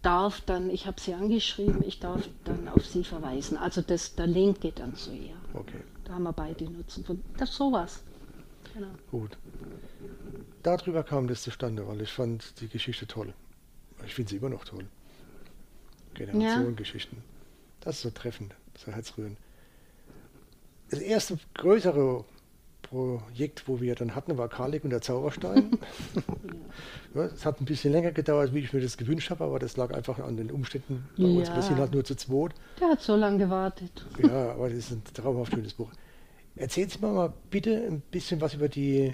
[0.02, 3.58] darf dann, ich habe sie angeschrieben, ich darf dann auf sie verweisen.
[3.58, 5.36] Also das, der Link geht dann zu ihr.
[5.54, 5.80] Okay.
[6.04, 7.24] Da haben wir beide Nutzen von.
[7.38, 8.04] Das ist sowas.
[8.74, 8.88] Genau.
[9.12, 9.38] Gut.
[10.62, 13.34] Darüber kam das zustande, weil ich fand die Geschichte toll.
[14.06, 14.86] Ich finde sie immer noch toll.
[16.14, 17.18] Generationengeschichten.
[17.18, 17.24] Ja.
[17.82, 19.38] Das ist so treffend, so herzrührend.
[20.90, 22.24] Das erste größere
[22.84, 25.72] Projekt, wo wir dann hatten, war Karlik und der Zauberstein.
[27.16, 29.76] ja, es hat ein bisschen länger gedauert, wie ich mir das gewünscht habe, aber das
[29.78, 31.40] lag einfach an den Umständen bei ja.
[31.40, 31.54] uns.
[31.54, 32.52] Wir sind halt nur zu zweit.
[32.80, 34.06] Der hat so lange gewartet.
[34.22, 35.90] ja, aber das ist ein traumhaft schönes Buch.
[36.56, 39.14] Erzählen Sie mir mal bitte ein bisschen was über die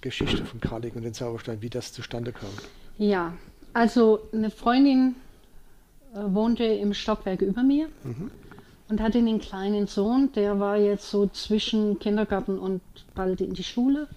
[0.00, 2.50] Geschichte von Karlik und den Zauberstein, wie das zustande kam.
[2.98, 3.34] Ja,
[3.72, 5.16] also eine Freundin
[6.14, 7.88] äh, wohnte im Stockwerk über mir.
[8.04, 8.30] Mhm
[8.88, 12.80] und hatte einen kleinen Sohn, der war jetzt so zwischen Kindergarten und
[13.14, 14.08] bald in die Schule.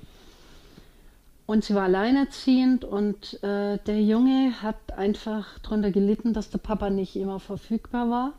[1.46, 6.90] Und sie war alleinerziehend und äh, der Junge hat einfach darunter gelitten, dass der Papa
[6.90, 8.34] nicht immer verfügbar war.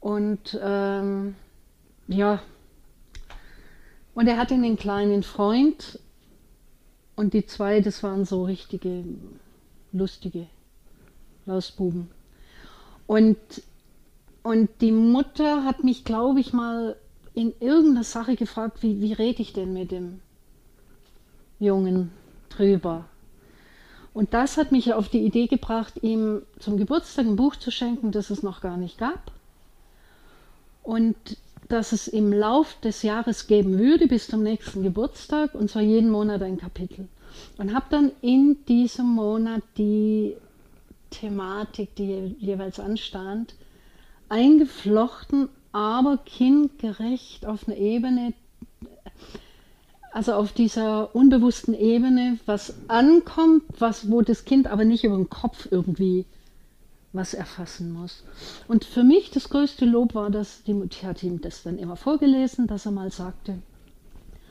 [0.00, 1.34] Und ähm,
[2.08, 2.40] ja,
[4.14, 5.98] und er hatte einen kleinen Freund
[7.16, 9.04] und die zwei, das waren so richtige
[9.92, 10.46] lustige
[11.44, 12.10] Lausbuben.
[13.06, 13.36] Und
[14.46, 16.94] und die Mutter hat mich, glaube ich, mal
[17.34, 20.20] in irgendeiner Sache gefragt, wie, wie rede ich denn mit dem
[21.58, 22.12] Jungen
[22.48, 23.06] drüber?
[24.14, 28.12] Und das hat mich auf die Idee gebracht, ihm zum Geburtstag ein Buch zu schenken,
[28.12, 29.32] das es noch gar nicht gab.
[30.84, 31.16] Und
[31.68, 36.08] dass es im Lauf des Jahres geben würde, bis zum nächsten Geburtstag, und zwar jeden
[36.08, 37.08] Monat ein Kapitel.
[37.58, 40.36] Und habe dann in diesem Monat die
[41.10, 43.56] Thematik, die jeweils anstand,
[44.28, 48.32] eingeflochten, aber kindgerecht auf einer Ebene,
[50.12, 55.28] also auf dieser unbewussten Ebene, was ankommt, was, wo das Kind aber nicht über den
[55.28, 56.24] Kopf irgendwie
[57.12, 58.22] was erfassen muss.
[58.68, 61.96] Und für mich das größte Lob war, dass die Mutter hat ihm das dann immer
[61.96, 63.58] vorgelesen, dass er mal sagte,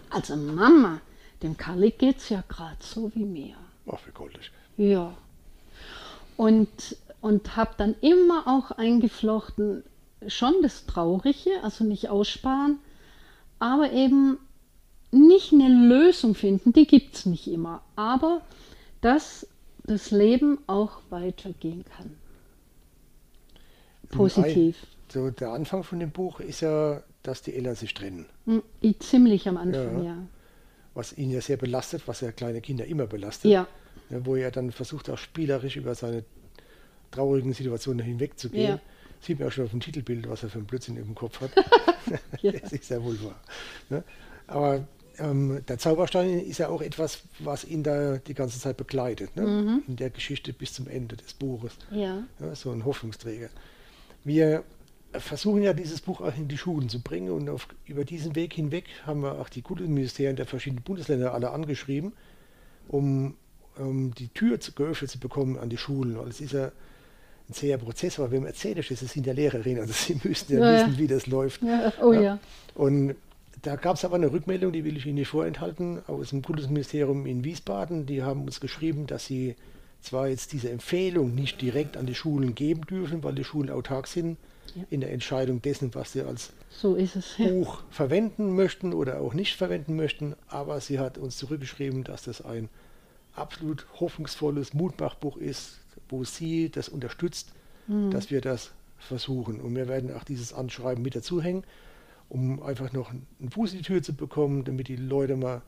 [0.09, 1.01] also Mama,
[1.41, 3.55] dem Karlik geht es ja gerade so wie mir.
[3.87, 4.51] Ach, wie goldig.
[4.77, 5.13] Ja.
[6.37, 6.69] Und
[7.25, 9.83] und habe dann immer auch eingeflochten,
[10.27, 12.77] schon das Traurige, also nicht aussparen,
[13.57, 14.37] aber eben
[15.09, 18.41] nicht eine Lösung finden, die gibt es nicht immer, aber
[19.01, 19.47] dass
[19.85, 22.15] das Leben auch weitergehen kann.
[24.09, 24.85] Positiv.
[25.11, 28.27] So, der Anfang von dem Buch ist ja, dass die Eltern sich trennen.
[28.45, 28.61] Hm,
[28.99, 30.11] ziemlich am Anfang, ja.
[30.11, 30.17] ja.
[30.93, 33.49] Was ihn ja sehr belastet, was ja kleine Kinder immer belastet.
[33.49, 33.67] Ja.
[34.11, 36.23] ja wo er dann versucht, auch spielerisch über seine
[37.15, 38.69] traurigen Situationen hinwegzugehen.
[38.69, 38.79] Ja.
[39.21, 41.51] Sieht man auch schon auf dem Titelbild, was er für ein Blödsinn im Kopf hat.
[42.41, 42.51] ja.
[42.51, 43.39] Das ist ja wohl wahr.
[43.89, 44.03] Ne?
[44.47, 49.35] Aber ähm, der Zauberstein ist ja auch etwas, was ihn da die ganze Zeit begleitet,
[49.35, 49.45] ne?
[49.45, 49.83] mhm.
[49.87, 51.77] in der Geschichte bis zum Ende des Buches.
[51.91, 52.23] Ja.
[52.39, 52.55] ja.
[52.55, 53.49] so ein Hoffnungsträger.
[54.23, 54.63] Wir
[55.13, 58.53] versuchen ja dieses Buch auch in die Schulen zu bringen und auf, über diesen Weg
[58.53, 62.13] hinweg haben wir auch die Kultusministerien der verschiedenen Bundesländer alle angeschrieben,
[62.87, 63.35] um,
[63.77, 66.17] um die Tür zu, geöffnet zu bekommen an die Schulen.
[66.17, 66.71] Weil es ist ja
[67.49, 70.59] ein zäher Prozess, aber wenn erzählt ist, es sind ja Lehrerinnen, also sie müssten ja,
[70.59, 70.99] ja wissen, ja.
[70.99, 71.61] wie das läuft.
[71.61, 72.39] Ja, oh ja.
[72.73, 73.15] Und
[73.61, 77.25] da gab es aber eine Rückmeldung, die will ich Ihnen nicht vorenthalten, aus dem Kultusministerium
[77.25, 78.05] in Wiesbaden.
[78.05, 79.55] Die haben uns geschrieben, dass sie
[80.01, 84.07] zwar jetzt diese Empfehlung nicht direkt an die Schulen geben dürfen, weil die Schulen autark
[84.07, 84.37] sind
[84.89, 89.55] in der Entscheidung dessen, was sie als so es, Buch verwenden möchten oder auch nicht
[89.55, 90.35] verwenden möchten.
[90.47, 92.69] Aber sie hat uns zurückgeschrieben, dass das ein
[93.35, 97.53] absolut hoffnungsvolles Mutmachbuch ist, wo sie das unterstützt,
[97.87, 98.11] mhm.
[98.11, 99.59] dass wir das versuchen.
[99.61, 101.63] Und wir werden auch dieses Anschreiben mit dazu hängen.
[102.27, 105.61] um einfach noch einen Fuß in die Tür zu bekommen, damit die Leute mal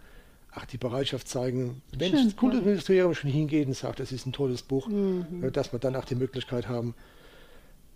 [0.52, 4.32] ach, die Bereitschaft zeigen, wenn Schön, das Kultusministerium schon hingeht und sagt, das ist ein
[4.34, 5.44] tolles Buch, Mhm.
[5.44, 6.96] äh, dass wir dann auch die Möglichkeit haben,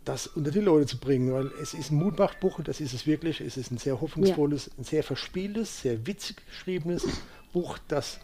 [0.05, 3.07] das unter die Leute zu bringen, weil es ist ein Mutmachbuch, und das ist es
[3.07, 3.41] wirklich.
[3.41, 7.07] Es ist ein sehr hoffnungsvolles, ein sehr verspieltes, sehr witzig geschriebenes
[7.53, 8.19] Buch, das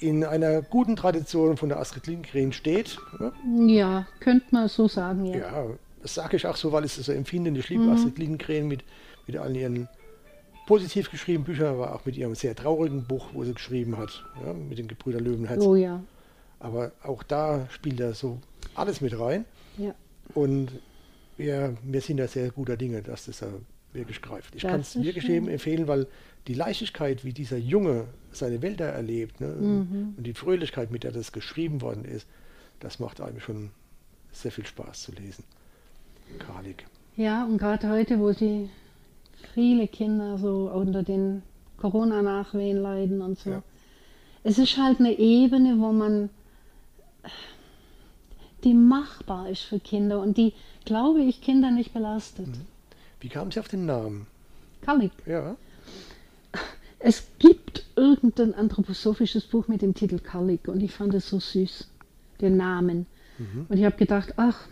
[0.00, 2.98] in einer guten Tradition von der Astrid Lindgren steht.
[3.20, 3.32] Ja,
[3.66, 5.36] Ja, könnte man so sagen, ja.
[5.38, 5.66] ja,
[6.02, 7.50] das sage ich auch so, weil ich es so empfinde.
[7.58, 8.84] Ich liebe Astrid Lindgren mit,
[9.26, 9.88] mit all ihren
[10.66, 14.52] positiv geschriebenen Büchern, aber auch mit ihrem sehr traurigen Buch, wo sie geschrieben hat, ja,
[14.52, 15.62] mit den Gebrüder Löwenherz.
[15.62, 16.02] Oh ja.
[16.60, 18.38] Aber auch da spielt er so
[18.74, 19.44] alles mit rein.
[19.76, 19.94] ja.
[20.34, 20.68] Und
[21.38, 23.46] wir, wir sind da sehr guter Dinge, dass das da
[23.92, 24.54] wirklich greift.
[24.54, 25.34] Ich kann es wirklich schön.
[25.34, 26.06] jedem empfehlen, weil
[26.46, 30.14] die Leichtigkeit, wie dieser Junge seine da erlebt ne, Mhm.
[30.16, 32.26] und die Fröhlichkeit, mit der das geschrieben worden ist,
[32.80, 33.70] das macht einem schon
[34.32, 35.44] sehr viel Spaß zu lesen.
[36.38, 36.86] Karlik.
[37.16, 38.70] Ja, und gerade heute, wo sie
[39.54, 41.42] viele Kinder so unter den
[41.78, 43.50] Corona-Nachwehen leiden und so.
[43.50, 43.62] Ja.
[44.44, 46.30] Es ist halt eine Ebene, wo man,
[48.64, 50.52] die machbar ist für Kinder und die,
[50.84, 52.48] glaube ich, Kinder nicht belastet.
[53.20, 54.26] Wie kam Sie auf den Namen?
[54.82, 55.12] Kallik.
[55.26, 55.56] Ja,
[57.00, 61.88] Es gibt irgendein anthroposophisches Buch mit dem Titel Kallik und ich fand es so süß,
[62.40, 63.06] den Namen.
[63.68, 64.66] Und ich habe gedacht, ach,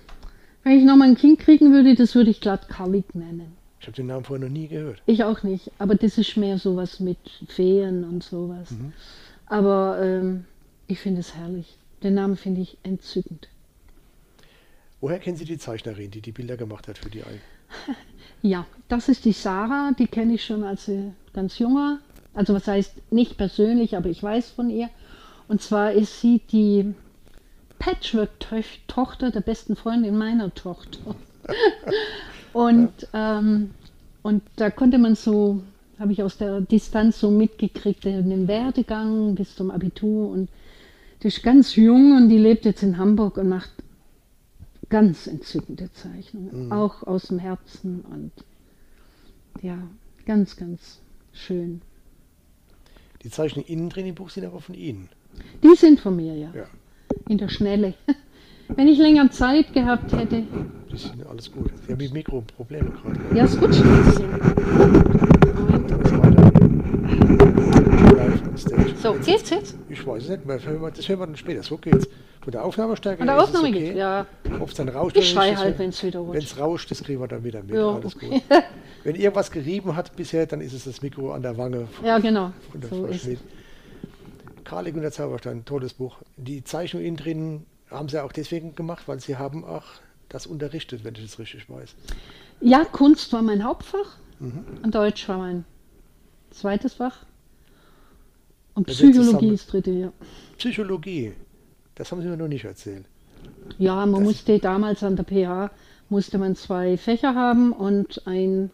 [0.65, 3.53] wenn ich nochmal ein Kind kriegen würde, das würde ich glatt Kallik nennen.
[3.81, 5.01] ich habe den Namen vorher noch nie gehört.
[5.07, 8.73] Ich auch nicht, aber das ist mehr sowas mit Feen und sowas.
[8.73, 8.93] Mhm.
[9.47, 10.45] Aber ähm,
[10.89, 11.79] ich finde es herrlich.
[12.03, 13.49] Den Namen finde ich entzückend.
[15.01, 17.41] Woher kennen Sie die Zeichnerin, die die Bilder gemacht hat für die Alten?
[18.43, 22.01] Ja, das ist die Sarah, die kenne ich schon als sie ganz junger.
[22.37, 24.91] Also was heißt nicht persönlich, aber ich weiß von ihr.
[25.49, 26.95] Und zwar ist sie die
[27.79, 31.17] Patchwork-Tochter der besten Freundin meiner Tochter.
[32.53, 33.71] und, ähm,
[34.23, 35.63] und da konnte man so,
[35.99, 40.29] habe ich aus der Distanz so mitgekriegt, den Werdegang bis zum Abitur.
[40.29, 40.51] Und
[41.23, 43.71] die ist ganz jung und die lebt jetzt in Hamburg und macht
[44.91, 48.31] ganz entzückende Zeichnungen, auch aus dem Herzen und
[49.63, 49.79] ja,
[50.27, 51.01] ganz, ganz
[51.33, 51.81] schön.
[53.27, 55.09] Die Zeichnungen innen drin im Buch sind aber von Ihnen.
[55.61, 56.67] Die sind von mir, ja, Ja,
[57.29, 57.95] in der Schnelle.
[58.69, 60.45] Wenn ich länger Zeit gehabt hätte,
[60.89, 61.69] das ist alles gut.
[61.85, 63.19] Sie haben mit Mikro Probleme gerade.
[63.37, 64.31] ja, es rutscht ein bisschen.
[65.57, 65.91] Moment.
[65.91, 66.53] Das weiter.
[68.17, 68.96] Live on stage.
[69.15, 69.77] So, geht's jetzt?
[69.89, 71.63] Ich weiß es nicht, das hören wir- dann später.
[71.63, 72.09] So geht's.
[72.43, 73.79] Von der Aufnahmestärke An der Aufnahme okay.
[73.87, 74.25] geht's, ja.
[74.61, 76.43] Ob es dann rauscht Ich schrei nicht, das halt, wenn es wieder Wenn rutscht.
[76.53, 77.75] es rauscht, das kriegen wir dann wieder mit.
[77.75, 78.29] Ja, Alles okay.
[78.31, 78.43] gut.
[79.05, 82.19] Wenn irgendwas gerieben hat bisher, dann ist es das Mikro an der Wange von, Ja,
[82.21, 82.53] genau.
[82.71, 83.29] von der So ist.
[84.65, 86.19] Karlik und der Zauberstein, tolles Buch.
[86.37, 89.85] Die Zeichnung innen drin haben sie auch deswegen gemacht, weil sie haben auch
[90.29, 91.95] das unterrichtet, wenn ich das richtig weiß.
[92.61, 94.65] Ja, Kunst war mein Hauptfach Mhm.
[94.85, 95.65] und Deutsch war mein
[96.51, 97.25] zweites Fach.
[98.77, 100.13] Und Psychologie ist dritte, ja.
[100.59, 101.33] Psychologie,
[101.97, 103.05] das haben sie mir noch nicht erzählt.
[103.79, 105.71] Ja, man Das- musste damals an der PH
[106.09, 108.71] musste man zwei Fächer haben und ein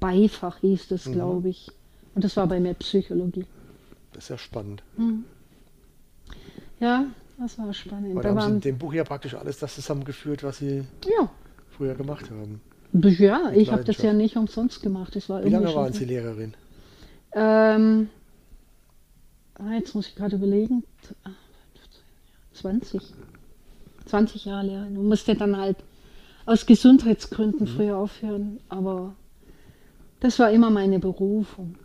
[0.00, 1.12] Beifach hieß das, Mhm.
[1.12, 1.70] glaube ich.
[2.14, 3.44] Und das war bei mir Psychologie.
[4.14, 4.82] Das ist ja spannend.
[6.80, 7.04] Ja,
[7.38, 8.14] das war spannend.
[8.14, 10.84] Weil Da haben sie in waren, dem Buch ja praktisch alles das zusammengeführt, was sie
[11.04, 11.28] ja,
[11.76, 12.60] früher gemacht haben.
[12.92, 15.14] ja, Mit ich habe das ja nicht umsonst gemacht.
[15.16, 16.54] Das war Wie lange waren Sie Lehrerin?
[17.32, 18.08] Ähm,
[19.64, 20.84] ah, jetzt muss ich gerade überlegen.
[22.54, 23.00] 20.
[24.06, 24.94] 20 Jahre Lehrerin.
[24.94, 25.76] Du musste dann halt
[26.46, 29.14] aus Gesundheitsgründen früher aufhören, aber
[30.20, 31.76] das war immer meine Berufung.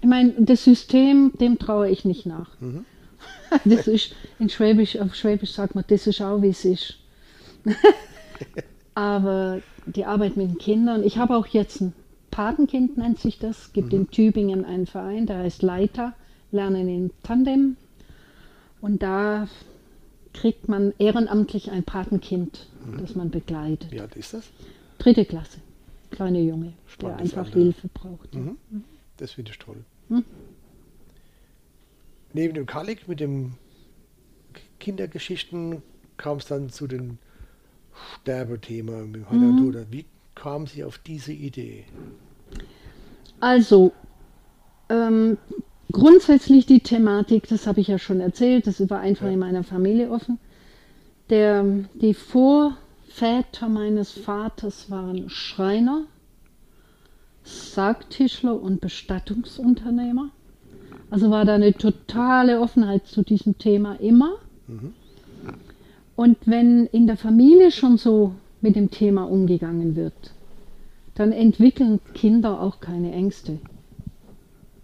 [0.00, 2.50] Ich meine, das System, dem traue ich nicht nach.
[2.60, 2.84] Mhm.
[3.64, 6.98] Das ist, in Schwäbisch, auf Schwäbisch sagt man, das ist auch wie es ist.
[8.94, 11.94] Aber die Arbeit mit den Kindern, ich habe auch jetzt ein
[12.30, 13.72] Patenkind, nennt sich das.
[13.72, 16.14] Gibt in Tübingen einen Verein, der heißt Leiter,
[16.50, 17.76] Lernen in Tandem.
[18.80, 19.48] Und da
[20.32, 22.66] kriegt man ehrenamtlich ein Patenkind,
[23.00, 23.90] das man begleitet.
[23.90, 24.50] Wie alt ist das?
[24.98, 25.58] Dritte Klasse,
[26.10, 27.58] kleine Junge, der Spannendes einfach Alter.
[27.58, 28.34] Hilfe braucht.
[28.34, 28.56] Mhm.
[29.16, 29.84] Das finde ich toll.
[30.08, 30.24] Hm?
[32.32, 33.54] Neben dem Kalik mit dem
[34.52, 35.82] K- Kindergeschichten
[36.16, 37.18] kam es dann zu dem
[38.20, 39.56] Sterbethema mit Mhm.
[39.72, 39.86] Tod.
[39.90, 41.84] Wie kam Sie auf diese Idee?
[43.40, 43.92] Also,
[44.88, 45.36] ähm,
[45.92, 49.32] grundsätzlich die Thematik, das habe ich ja schon erzählt, das war einfach Ja.
[49.32, 50.38] in meiner Familie offen.
[51.30, 51.64] Der,
[51.94, 56.02] die Vorväter meines Vaters waren Schreiner,
[57.44, 60.30] Sargtischler und Bestattungsunternehmer.
[61.10, 64.32] Also war da eine totale Offenheit zu diesem Thema immer.
[64.66, 64.92] Mhm.
[66.16, 70.32] Und wenn in der Familie schon so mit dem Thema umgegangen wird,
[71.14, 73.58] dann entwickeln Kinder auch keine Ängste.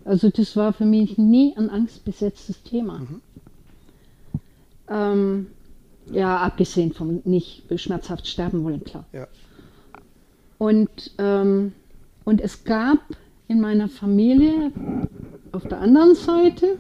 [0.04, 2.98] Also das war für mich nie ein angstbesetztes Thema.
[2.98, 3.20] Mhm.
[4.88, 5.46] Ähm,
[6.12, 9.06] ja, abgesehen vom nicht schmerzhaft sterben wollen, klar.
[9.12, 9.26] Ja.
[10.58, 11.72] Und, ähm,
[12.24, 12.98] und es gab
[13.48, 14.72] in meiner Familie
[15.52, 16.76] auf der anderen Seite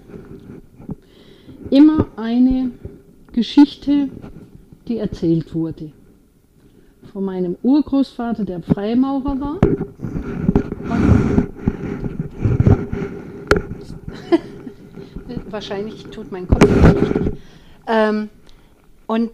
[1.70, 2.70] immer eine
[3.32, 4.10] Geschichte,
[4.86, 5.92] die erzählt wurde.
[7.12, 9.60] Von meinem Urgroßvater, der Freimaurer war.
[15.48, 17.38] Wahrscheinlich tut mein Kopf nicht richtig.
[17.86, 18.28] Ähm,
[19.06, 19.32] und,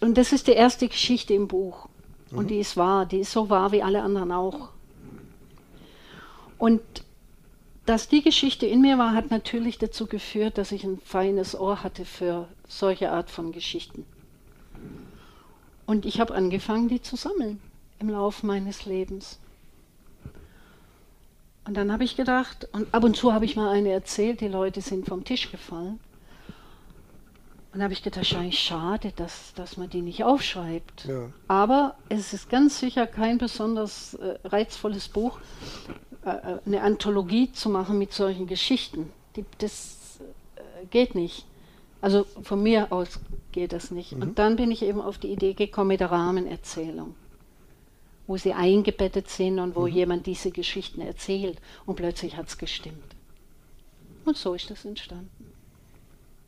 [0.00, 1.88] und das ist die erste Geschichte im Buch.
[2.30, 2.48] Und mhm.
[2.48, 4.70] die ist wahr, die ist so wahr wie alle anderen auch.
[6.58, 6.82] Und
[7.86, 11.82] dass die Geschichte in mir war, hat natürlich dazu geführt, dass ich ein feines Ohr
[11.82, 14.06] hatte für solche Art von Geschichten.
[15.86, 17.60] Und ich habe angefangen, die zu sammeln
[17.98, 19.38] im Laufe meines Lebens.
[21.66, 24.48] Und dann habe ich gedacht, und ab und zu habe ich mal eine erzählt, die
[24.48, 25.98] Leute sind vom Tisch gefallen.
[27.72, 31.06] Und da habe ich gedacht, wahrscheinlich schade, dass, dass man die nicht aufschreibt.
[31.06, 31.30] Ja.
[31.48, 35.40] Aber es ist ganz sicher kein besonders äh, reizvolles Buch,
[36.24, 39.10] äh, äh, eine Anthologie zu machen mit solchen Geschichten.
[39.34, 40.20] Die, das
[40.56, 41.46] äh, geht nicht.
[42.00, 43.18] Also von mir aus
[43.50, 44.12] geht das nicht.
[44.12, 44.22] Mhm.
[44.22, 47.14] Und dann bin ich eben auf die Idee gekommen mit der Rahmenerzählung,
[48.26, 49.94] wo sie eingebettet sind und wo mhm.
[49.94, 53.14] jemand diese Geschichten erzählt und plötzlich hat es gestimmt.
[54.24, 55.52] Und so ist das entstanden.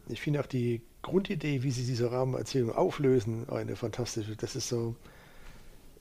[0.09, 4.37] Ich finde auch die Grundidee, wie Sie diese Rahmenerzählung auflösen, eine fantastische.
[4.37, 4.95] Das ist so,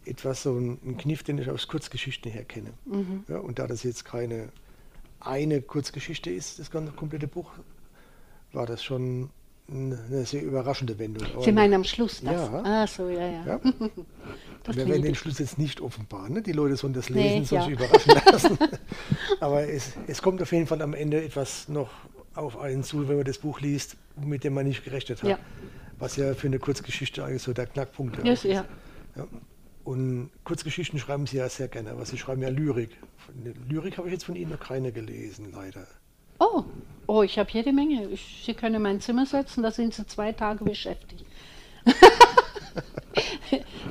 [0.06, 2.72] etwas, so ein, ein Kniff, den ich aus Kurzgeschichten her kenne.
[2.86, 3.24] Mhm.
[3.28, 4.50] Ja, und da das jetzt keine
[5.20, 7.52] eine Kurzgeschichte ist, das ganze komplette Buch,
[8.54, 9.30] war das schon
[9.68, 11.26] eine sehr überraschende Wendung.
[11.42, 12.34] Sie meinen am Schluss das?
[12.34, 12.62] Ja.
[12.64, 13.46] Ah, so, ja, ja.
[13.46, 13.60] ja.
[14.74, 16.34] Wir werden den Schluss jetzt nicht offenbaren.
[16.34, 16.42] Ne?
[16.42, 17.70] Die Leute sollen das lesen, nee, sollen ja.
[17.70, 18.58] überraschen lassen.
[19.40, 21.90] Aber es, es kommt auf jeden Fall am Ende etwas noch
[22.34, 25.30] auf einen zu, wenn man das Buch liest, mit dem man nicht gerechnet hat.
[25.30, 25.40] Ja.
[25.98, 28.52] Was ja für eine Kurzgeschichte eigentlich so der Knackpunkt yes, ist.
[28.52, 28.66] Ja.
[29.16, 29.28] ja.
[29.84, 32.90] Und Kurzgeschichten schreiben Sie ja sehr gerne, aber Sie schreiben ja Lyrik.
[33.70, 35.88] Lyrik habe ich jetzt von Ihnen noch keine gelesen, leider.
[36.40, 36.64] Oh,
[37.08, 38.08] oh ich habe jede Menge.
[38.10, 41.26] Ich, Sie können in mein Zimmer setzen, da sind Sie zwei Tage beschäftigt.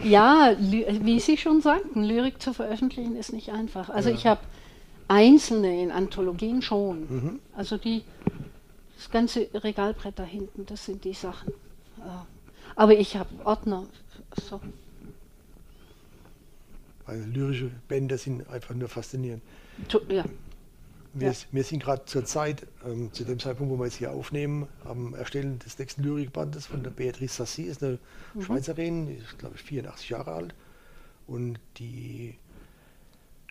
[0.02, 3.88] ja, wie Sie schon sagten, Lyrik zu veröffentlichen ist nicht einfach.
[3.88, 4.14] Also ja.
[4.14, 4.40] ich habe
[5.08, 7.00] einzelne in Anthologien schon.
[7.00, 7.40] Mhm.
[7.56, 8.02] Also die,
[8.96, 11.52] das ganze Regalbrett da hinten, das sind die Sachen.
[12.76, 13.86] Aber ich habe Ordner.
[14.48, 14.60] So.
[17.06, 19.42] Weil lyrische Bände sind einfach nur faszinierend.
[20.08, 20.24] Ja.
[21.14, 21.36] Wir, ja.
[21.52, 25.14] wir sind gerade zur Zeit, ähm, zu dem Zeitpunkt, wo wir jetzt hier aufnehmen, am
[25.14, 27.98] Erstellen des nächsten Lyrikbandes von der Beatrice Sassi, ist eine
[28.34, 28.42] mhm.
[28.42, 30.54] Schweizerin, die ist, glaube ich, 84 Jahre alt.
[31.26, 32.36] Und die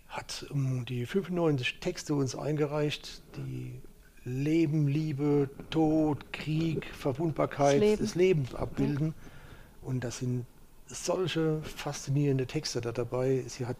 [0.10, 3.82] hat um, die 95 Texte uns eingereicht, die
[4.26, 9.08] Leben, Liebe, Tod, Krieg, Verwundbarkeit, das Leben, das Leben abbilden.
[9.08, 9.88] Ja.
[9.90, 10.46] Und das sind
[10.88, 13.44] solche faszinierende Texte da dabei.
[13.48, 13.78] Sie hat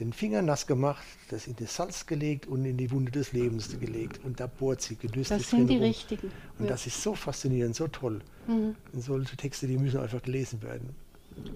[0.00, 3.78] den Finger nass gemacht, das in das Salz gelegt und in die Wunde des Lebens
[3.78, 4.24] gelegt.
[4.24, 5.84] Und da bohrt sie genüsslich Das sind die rum.
[5.84, 6.30] richtigen.
[6.58, 6.70] Und ja.
[6.70, 8.20] das ist so faszinierend, so toll.
[8.46, 8.74] Mhm.
[8.92, 10.94] Und solche Texte, die müssen einfach gelesen werden.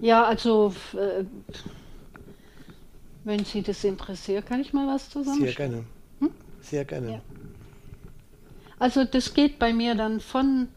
[0.01, 1.23] Ja, also äh,
[3.23, 5.41] wenn Sie das interessiert, kann ich mal was zusammen.
[5.41, 5.83] Sehr gerne.
[6.19, 6.31] Hm?
[6.61, 7.11] Sehr gerne.
[7.11, 7.21] Ja.
[8.79, 10.67] Also das geht bei mir dann von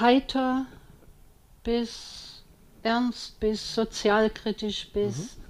[0.00, 0.66] heiter
[1.64, 2.44] bis
[2.82, 5.18] ernst bis sozialkritisch bis.
[5.18, 5.45] Mhm.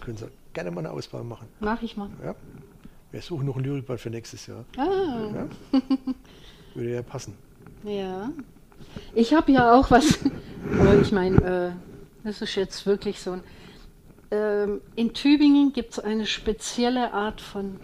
[0.00, 1.48] Können Sie gerne mal eine Auswahl machen.
[1.60, 2.10] Mach ich mal.
[2.22, 2.34] Ja.
[3.12, 4.64] Wir suchen noch ein Lyrikband für nächstes Jahr.
[4.76, 5.30] Ah.
[5.34, 5.48] Ja?
[6.74, 7.36] Würde ja passen.
[7.82, 8.30] Ja.
[9.14, 10.18] Ich habe ja auch was,
[10.80, 11.72] aber ich meine, äh,
[12.24, 13.42] das ist jetzt wirklich so ein.
[14.30, 17.80] Ähm, in Tübingen gibt es eine spezielle Art von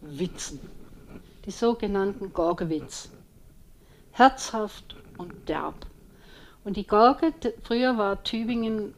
[0.00, 0.60] Witzen,
[1.44, 3.10] die sogenannten Gorgewitz.
[4.12, 5.74] Herzhaft und derb.
[6.64, 8.94] Und die Gorge, früher war Tübingen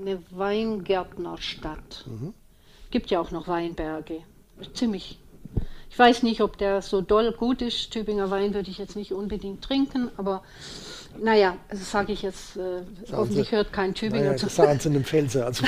[0.00, 2.04] eine Weingärtnerstadt.
[2.06, 2.34] Mhm.
[2.90, 4.20] Gibt ja auch noch Weinberge.
[4.74, 5.18] Ziemlich.
[5.90, 7.90] Ich weiß nicht, ob der so doll gut ist.
[7.90, 10.42] Tübinger Wein würde ich jetzt nicht unbedingt trinken, aber
[11.22, 12.82] naja, das sage ich jetzt, äh,
[13.12, 14.46] hoffentlich hört kein Tübinger naja, zu.
[14.46, 15.64] Das sagen sie in einem Pfälzer, also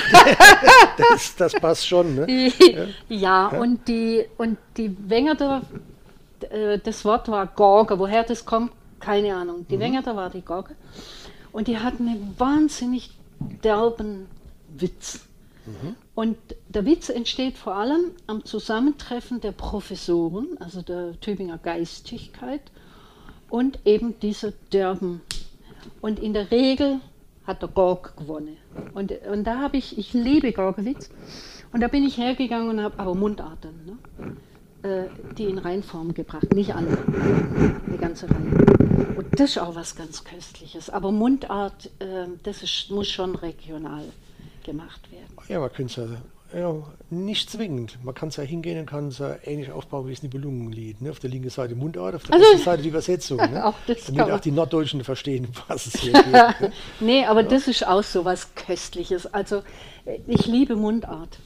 [0.97, 2.15] das, das, passt schon.
[2.15, 2.51] Ne?
[2.59, 5.61] ja, ja, Und, die, und die Wengerter,
[6.49, 9.65] äh, das Wort war Gorge, woher das kommt, keine Ahnung.
[9.69, 9.81] Die mhm.
[9.81, 10.75] Wengerter war die Gorge.
[11.51, 13.11] Und die hatten einen wahnsinnig
[13.63, 14.27] derben
[14.77, 15.25] Witz.
[15.65, 15.95] Mhm.
[16.15, 16.37] Und
[16.67, 22.61] der Witz entsteht vor allem am Zusammentreffen der Professoren, also der Tübinger Geistigkeit,
[23.49, 25.21] und eben dieser derben.
[26.01, 26.99] Und in der Regel
[27.45, 28.57] hat der Gorg gewonnen.
[28.93, 31.09] Und, und da habe ich, ich liebe Gorgewitz,
[31.71, 34.35] und da bin ich hergegangen und habe aber Mundarten, ne?
[34.83, 35.03] Äh,
[35.37, 36.97] die in Reinform gebracht, nicht alle,
[37.91, 39.15] die ganze Reihe.
[39.17, 40.89] Und das ist auch was ganz Köstliches.
[40.89, 44.03] Aber Mundart, äh, das ist, muss schon regional
[44.63, 45.25] gemacht werden.
[45.47, 46.09] Ja, man könnte es
[46.53, 46.75] ja, ja,
[47.09, 47.97] nicht zwingend.
[48.03, 51.01] Man kann es ja hingehen und kann es ja ähnlich aufbauen wie es Nibelungenlied.
[51.01, 51.11] Ne?
[51.11, 53.37] Auf der linken Seite Mundart, auf der Also- rechten Seite die Übersetzung.
[53.37, 53.65] Ne?
[53.65, 56.31] Auch das Damit auch die Norddeutschen verstehen, was es hier geht.
[56.31, 56.71] Ne?
[56.99, 59.25] nee, aber das ist auch so was Köstliches.
[59.33, 59.57] Also
[60.05, 61.37] äh, ich liebe Mundart.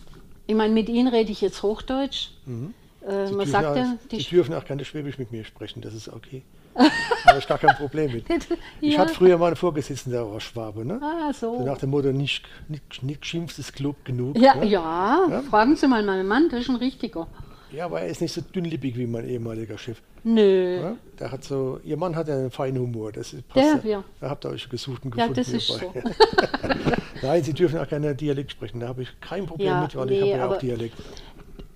[0.46, 2.30] Ich meine, mit Ihnen rede ich jetzt Hochdeutsch.
[3.08, 5.44] Äh, Sie man dürfen sagt auch- ja, Sie die dürfen auch gerne Schwäbisch mit mir
[5.44, 6.44] sprechen, das ist okay.
[6.76, 6.84] da
[7.26, 8.26] habe ich gar kein Problem mit.
[8.82, 9.00] Ich Ja.
[9.02, 10.84] hatte früher mal einen Vorgesetzten, der war Schwabe.
[10.86, 11.00] Ne?
[11.02, 11.64] Ah, So so.
[11.66, 14.38] nach dem Motto, nicht, nicht, nicht geschimpft ist Club genug.
[14.38, 14.66] Ja, ne?
[14.66, 15.42] ja, Ja.
[15.44, 17.28] fragen Sie mal meinen Mann, das ist ein richtiger.
[17.72, 20.02] ja, aber er ist nicht so dünnlippig wie mein ehemaliger Chef.
[20.26, 20.80] Nö.
[20.82, 20.96] Ja?
[21.20, 23.12] Der hat so, ihr Mann hat ja einen feinen Humor.
[23.12, 24.04] Das ist, Der, passt ja.
[24.22, 25.36] Da habt ihr euch gesucht und Ja, gefunden.
[25.36, 25.80] das ist so.
[27.22, 28.80] Nein, Sie dürfen auch gerne Dialekt sprechen.
[28.80, 30.96] Da habe ich kein Problem Ja, mit, weil nee, ich habe ja auch Dialekt.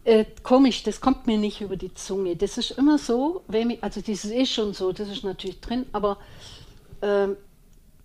[0.07, 2.37] Äh, komisch, das kommt mir nicht über die Zunge.
[2.37, 6.17] Das ist immer so, ich, also das ist schon so, das ist natürlich drin, aber
[7.01, 7.35] ähm,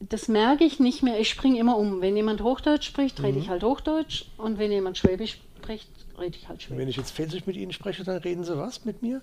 [0.01, 1.21] das merke ich nicht mehr.
[1.21, 2.01] Ich springe immer um.
[2.01, 3.45] Wenn jemand Hochdeutsch spricht, rede Mhm.
[3.45, 5.89] ich halt Hochdeutsch und wenn jemand Schwäbisch spricht,
[6.19, 6.91] rede ich halt Und wenn Schwäbisch.
[6.91, 9.21] ich jetzt Pfälzisch mit Ihnen spreche, dann reden Sie was mit mir?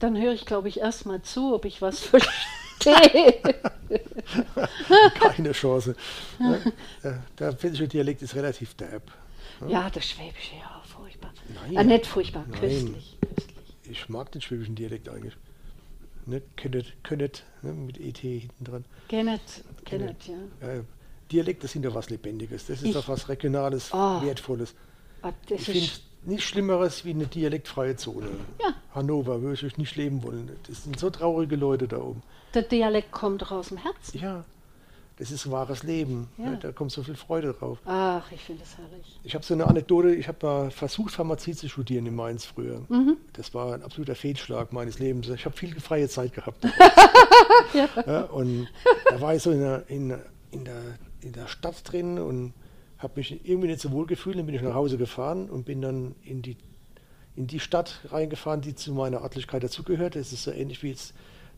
[0.00, 2.00] Dann höre ich, glaube ich, erst mal zu, ob ich was
[2.80, 3.38] verstehe.
[5.20, 5.94] Keine Chance.
[6.40, 6.58] Ja,
[7.04, 9.02] der, der pfälzische Dialekt ist relativ derb.
[9.68, 10.79] ja, das Schwäbische, ja.
[11.54, 11.76] Nein.
[11.76, 12.60] Ah, nicht furchtbar, Nein.
[12.60, 13.66] köstlich, köstlich.
[13.90, 15.36] Ich mag den schwäbischen Dialekt eigentlich.
[16.26, 18.84] Ne, könnet, könnet, ne, mit ET hinten dran.
[19.08, 19.40] Kennet,
[19.84, 20.68] kennet, ja.
[20.68, 20.82] Äh,
[21.32, 22.66] Dialekte sind doch was Lebendiges.
[22.66, 24.20] Das ist Ich- doch was Regionales, Oh.
[24.22, 24.74] Wertvolles.
[25.22, 28.26] Ah, Das Ich finde ist, nichts Schlimmeres wie eine dialektfreie Zone.
[28.60, 28.74] Ja.
[28.94, 30.50] Hannover würde ich nicht leben wollen.
[30.68, 32.22] Das sind so traurige Leute da oben.
[32.54, 34.18] der Dialekt kommt doch aus dem Herzen.
[34.18, 34.44] Ja,
[35.20, 36.28] das ist wahres Leben.
[36.38, 36.50] Ja.
[36.50, 37.78] Ne, Da kommt so viel Freude drauf.
[37.84, 39.20] Ach, ich finde es herrlich.
[39.22, 42.80] Ich habe so eine Anekdote, ich habe mal versucht, Pharmazie zu studieren in Mainz früher.
[42.88, 43.18] Mhm.
[43.34, 45.28] Das war ein absoluter Fehlschlag meines Lebens.
[45.28, 46.64] Ich habe viel freie Zeit gehabt.
[48.06, 48.22] ja.
[48.22, 48.68] und
[49.10, 50.16] da war ich so in der, in,
[50.52, 50.80] in, der,
[51.20, 52.54] in der Stadt drin und
[52.96, 54.38] habe mich irgendwie nicht so wohl gefühlt.
[54.38, 56.56] Dann bin ich nach Hause gefahren und bin dann in die,
[57.36, 60.16] in die Stadt reingefahren, die zu meiner Örtlichkeit dazugehört.
[60.16, 61.12] Das ist so ähnlich wie jetzt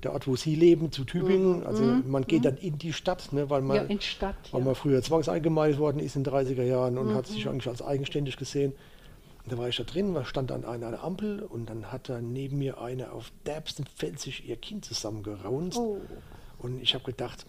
[0.04, 1.64] der Ort, wo Sie leben, zu Tübingen.
[1.64, 3.82] Also man geht dann in die Stadt, ne, weil man Mhm.
[3.84, 4.64] Ja, in Stadt, weil ja.
[4.66, 7.34] man früher zwangseingemeindet worden ist in den 30er Jahren und hat Mhm.
[7.34, 8.72] sich eigentlich als eigenständig gesehen.
[9.48, 12.80] Da war ich da drin, stand an einer Ampel und dann hat da neben mir
[12.80, 15.78] eine auf derbsten Pfälzisch ihr Kind zusammengeraunzt.
[15.78, 16.00] Oh.
[16.58, 17.44] Und ich habe gedacht,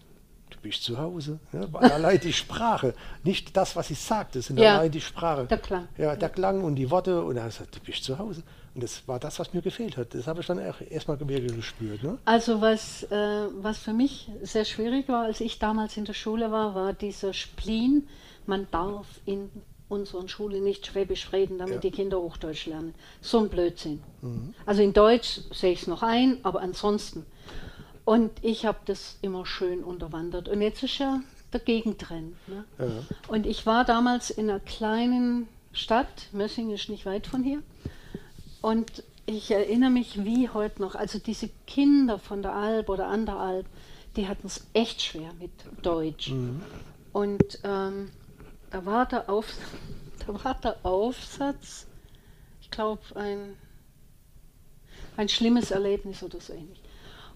[0.50, 1.38] du bist zu Hause.
[1.52, 1.68] Ne?
[1.70, 5.46] Weil allein die Sprache, nicht das, was sie sagte, sondern Ja, allein die Sprache.
[5.46, 5.86] der Klang.
[5.96, 7.22] Ja, der Klang und die Worte.
[7.22, 8.42] Und er hat gesagt, du bist zu Hause.
[8.74, 10.14] Und das war das, was mir gefehlt hat.
[10.14, 12.02] Das habe ich dann auch erstmal gespürt.
[12.02, 12.18] Ne?
[12.24, 16.50] Also was, äh, was für mich sehr schwierig war, als ich damals in der Schule
[16.50, 18.08] war, war dieser Spleen,
[18.46, 19.50] man darf in
[19.88, 21.80] unseren Schulen nicht Schwäbisch reden, damit Ja.
[21.82, 22.94] die Kinder Hochdeutsch lernen.
[23.20, 24.02] So ein Blödsinn.
[24.66, 27.24] Also in Deutsch sehe ich es noch ein, aber ansonsten.
[28.04, 30.48] Und ich habe das immer schön unterwandert.
[30.48, 31.20] Und jetzt ist ja
[31.52, 32.34] der Gegentrend.
[32.48, 32.64] Ne?
[32.78, 32.86] Ja.
[33.28, 37.62] Und ich war damals in einer kleinen Stadt, Mössing ist nicht weit von hier.
[38.64, 43.26] Und ich erinnere mich wie heute noch, also diese Kinder von der Alp oder an
[43.26, 43.66] der Alp,
[44.16, 45.50] die hatten es echt schwer mit
[45.82, 46.30] Deutsch.
[47.12, 48.10] Und ähm,
[48.70, 49.52] da, war der Auf,
[50.26, 51.86] da war der Aufsatz,
[52.62, 53.54] ich glaube, ein,
[55.18, 56.80] ein schlimmes Erlebnis oder so ähnlich.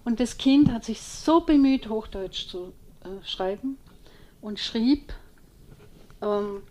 [0.03, 2.73] Und das Kind hat sich so bemüht, Hochdeutsch zu
[3.03, 3.77] äh, schreiben
[4.41, 5.13] und schrieb,
[6.23, 6.63] ähm,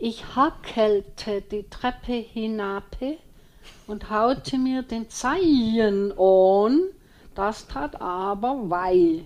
[0.00, 2.96] ich hackelte die Treppe hinab
[3.86, 6.80] und haute mir den Zeichen an,
[7.34, 9.22] das tat aber weh.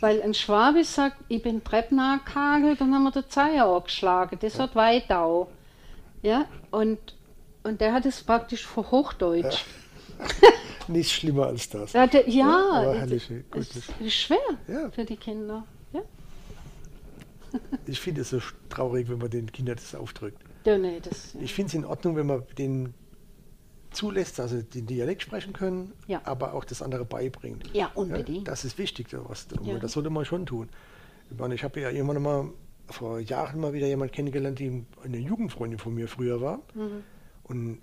[0.00, 4.58] Weil ein Schwabe sagt, ich bin Treppen angehagelt und haben wir den Zeichen angeschlagen, das
[4.58, 5.46] hat weh da.
[6.22, 6.98] Ja, und,
[7.64, 9.64] und der hat es praktisch vor Hochdeutsch.
[10.88, 11.92] Nichts schlimmer als das.
[11.92, 13.66] Ja, der, ja, aber es- herrlich, gut.
[14.00, 14.38] ist schwer
[14.68, 14.90] Ja.
[14.90, 15.64] für die Kinder.
[15.92, 16.00] Ja?
[17.86, 20.42] Ich finde es so traurig, wenn man den Kindern das aufdrückt.
[20.64, 22.92] Ja, nee, das, Ich finde es in Ordnung, wenn man den
[23.90, 26.20] zulässt, also den Dialekt sprechen können, Ja.
[26.24, 27.68] aber auch das andere beibringt.
[27.74, 28.46] Ja, unbedingt.
[28.48, 29.78] das ist wichtig, was, Ja.
[29.78, 30.68] das sollte man schon tun.
[31.30, 32.48] Ich meine, ich habe ja irgendwann mal
[32.88, 36.60] vor Jahren mal wieder jemanden kennengelernt, die eine Jugendfreundin von mir früher war.
[36.74, 37.04] Mhm.
[37.44, 37.78] Und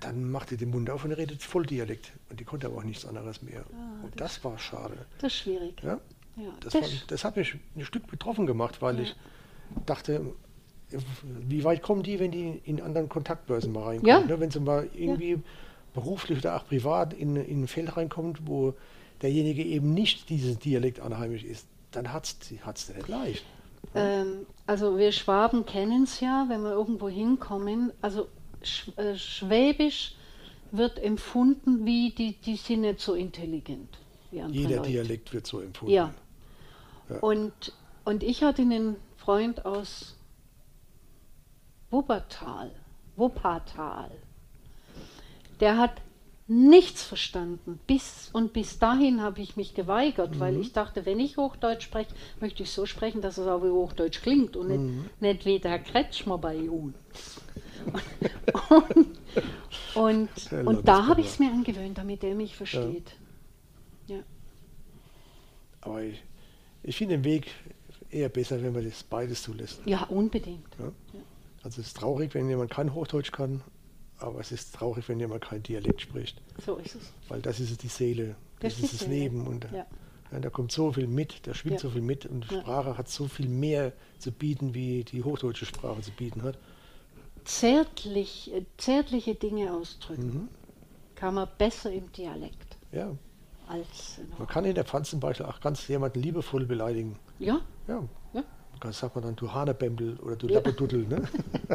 [0.00, 2.12] dann machte den Mund auf und redet voll Dialekt.
[2.30, 3.64] Und die konnte aber auch nichts anderes mehr.
[3.72, 4.94] Ah, und das war schade.
[5.18, 5.82] das ist schwierig.
[5.82, 6.00] Ja?
[6.36, 9.02] Ja, Das, das- war, das hat mich ein Stück betroffen gemacht, weil Ja.
[9.04, 9.16] ich
[9.86, 10.34] dachte,
[11.48, 14.08] wie weit kommen die, wenn die in anderen Kontaktbörsen mal reinkommen?
[14.08, 14.20] Ja.
[14.20, 14.40] Ne?
[14.40, 15.38] Wenn sie mal irgendwie
[15.94, 18.74] beruflich oder auch privat in, in ein Feld reinkommt, wo
[19.22, 21.66] derjenige eben nicht dieses Dialekt anheimisch ist.
[21.90, 22.50] dann hat es
[22.88, 23.44] nicht leicht.
[23.94, 27.92] Ähm, also wir Schwaben kennen es ja, wenn wir irgendwo hinkommen.
[28.02, 28.28] Also
[28.62, 30.14] Sch äh, Schwäbisch
[30.72, 33.88] wird empfunden wie, die, die sind nicht so intelligent.
[34.30, 34.90] Jeder Leute.
[34.90, 35.94] Dialekt wird so empfunden.
[35.94, 36.12] Ja.
[37.08, 37.18] Ja.
[37.20, 37.72] Und,
[38.04, 40.15] und ich hatte einen Freund aus
[41.96, 42.70] Wuppertal,
[43.16, 44.10] Wuppertal.
[45.60, 46.02] Der hat
[46.46, 47.80] nichts verstanden.
[47.86, 52.14] Bis und bis dahin habe ich mich geweigert, weil ich dachte, wenn ich Hochdeutsch spreche,
[52.38, 55.78] möchte ich so sprechen, dass es auch wie Hochdeutsch klingt und nicht, nicht wie der
[55.78, 56.94] Kretschmer bei uns.
[58.74, 59.06] Und,
[59.94, 63.16] und, Der und da habe ich es mir angewöhnt, damit er mich versteht.
[64.06, 64.18] Ja.
[65.80, 66.22] Aber ich,
[66.82, 67.46] ich finde den Weg
[68.10, 69.80] eher besser, wenn man das beides zulässt.
[69.84, 70.66] ja, unbedingt.
[70.78, 70.92] Ja?
[71.66, 73.60] Also es ist traurig, wenn jemand kein Hochdeutsch kann,
[74.20, 76.40] aber es ist traurig, wenn jemand kein Dialekt spricht.
[76.64, 77.12] So ist es.
[77.28, 79.48] Weil das ist die Seele, das, Das ist das Seele, Leben.
[79.48, 79.84] Und ja.
[80.30, 81.80] ja, da kommt so viel mit, da schwingt Ja.
[81.80, 82.44] so viel mit und.
[82.44, 86.56] Sprache hat so viel mehr zu bieten, wie die hochdeutsche Sprache zu bieten hat.
[87.44, 90.48] Zärtlich, äh, zärtliche Dinge ausdrücken Mhm.
[91.16, 93.10] kann man besser im Dialekt Ja,
[93.66, 97.18] als man kann in der Pfalz zum Beispiel auch ganz jemanden liebevoll beleidigen.
[97.40, 98.04] Ja, Ja,
[98.82, 98.88] ja.
[98.88, 100.60] da sagt man dann, du Hanebembel oder du Ja.
[100.60, 101.28] Ne?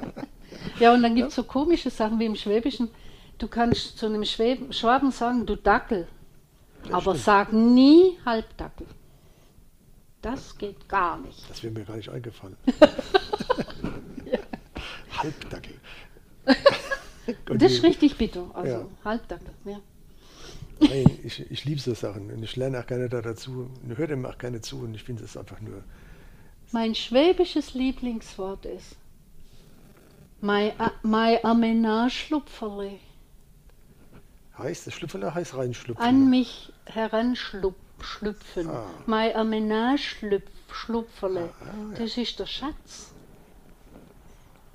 [0.79, 2.89] ja, und dann gibt es so komische Sachen wie im Schwäbischen.
[3.37, 6.07] Du kannst zu einem Schwäb Schwaben sagen, du Dackel,
[6.91, 7.25] aber stimmt.
[7.25, 8.87] sag nie Halbdackel.
[10.21, 11.49] Das geht gar nicht.
[11.49, 12.55] Das wäre mir gar nicht eingefallen.
[15.17, 15.75] Halbdackel.
[17.49, 18.49] Und das ist richtig bitter.
[18.53, 18.85] Also Ja.
[19.03, 19.79] Halbdackel, ja.
[20.79, 24.07] Nein, ich, ich liebe so Sachen und ich lerne auch gerne da dazu und höre
[24.07, 25.83] dem auch gerne zu und ich finde es einfach nur.
[26.71, 28.95] Mein schwäbisches Lieblingswort ist
[30.39, 32.99] Mai a- Mai Amenaschlupferle.
[34.57, 36.03] Heißt, das Schlüpferle heißt reinschlüpfen.
[36.05, 38.69] An mich heranschlüpfen.
[38.69, 38.85] Ah.
[39.05, 41.49] Mein Amenaschlupferle.
[41.61, 41.97] Ah, ja.
[41.99, 43.11] Das ist der Schatz.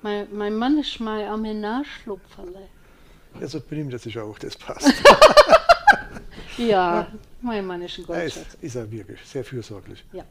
[0.01, 2.67] Mein, mein Mann ist mein Amenaschlupferle.
[3.39, 4.93] Ja, so benimmt er sich auch, das passt.
[6.57, 7.07] Ja,
[7.41, 8.57] mein Mann ist ein er ist, Goldschatz.
[8.61, 10.03] ist er wirklich sehr fürsorglich.
[10.11, 10.23] Ja.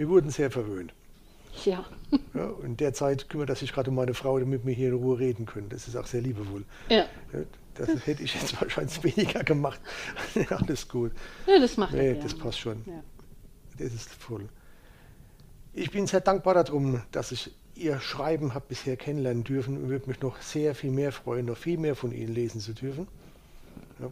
[0.00, 0.94] Wir wurden sehr verwöhnt.
[1.66, 1.84] Ja.
[2.34, 4.88] Ja, und in der Zeit kümmert er sich gerade um meine Frau, damit wir hier
[4.88, 5.68] in Ruhe reden können.
[5.68, 6.64] Das ist auch sehr liebevoll.
[6.88, 7.04] ja.
[7.34, 7.40] Ja,
[7.74, 9.78] Das hätte ich jetzt wahrscheinlich weniger gemacht.
[10.48, 11.12] Alles gut.
[11.46, 12.82] Ja, das macht Nee, das passt schon.
[12.86, 13.02] Ja.
[13.76, 14.48] Das ist voll.
[15.74, 20.08] Ich bin sehr dankbar darum, dass ich Ihr Schreiben habe bisher kennenlernen dürfen und würde
[20.08, 23.06] mich noch sehr viel mehr freuen, noch viel mehr von Ihnen lesen zu dürfen.
[23.98, 24.10] Ja.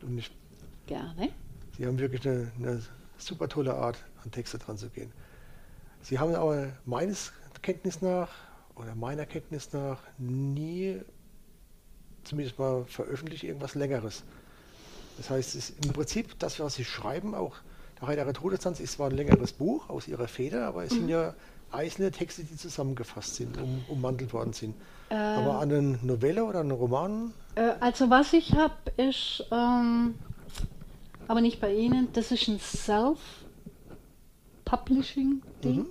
[0.00, 0.30] Und ich,
[0.86, 1.28] Gerne.
[1.76, 2.82] Sie haben wirklich eine, eine
[3.18, 5.12] super tolle Art, an Texte dran zu gehen.
[6.02, 8.30] Sie haben aber meines Kenntnis nach
[8.76, 11.00] oder meiner Kenntnis nach nie
[12.24, 14.22] zumindest mal veröffentlicht irgendwas Längeres.
[15.16, 17.56] Das heißt, es ist im Prinzip das, was Sie schreiben, auch
[18.00, 21.34] der Heilige Todestanz ist zwar ein längeres Buch aus Ihrer Feder, aber es sind ja
[21.72, 24.74] einzelne Texte, die zusammengefasst sind, um, ummantelt worden sind.
[25.10, 30.14] aber an eine Novelle oder einen Roman, Äh, also was ich habe, ist, ähm,
[31.26, 32.60] aber nicht bei Ihnen, das ist ein
[34.68, 35.76] Self-Publishing-Ding.
[35.78, 35.86] Mhm.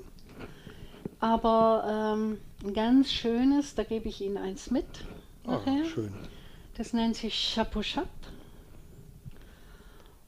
[1.19, 4.85] Aber ähm, ein ganz schönes, da gebe ich Ihnen eins mit
[5.45, 5.85] ah, nachher.
[5.85, 6.13] schön.
[6.77, 8.05] Das nennt sich Chapeau Chat.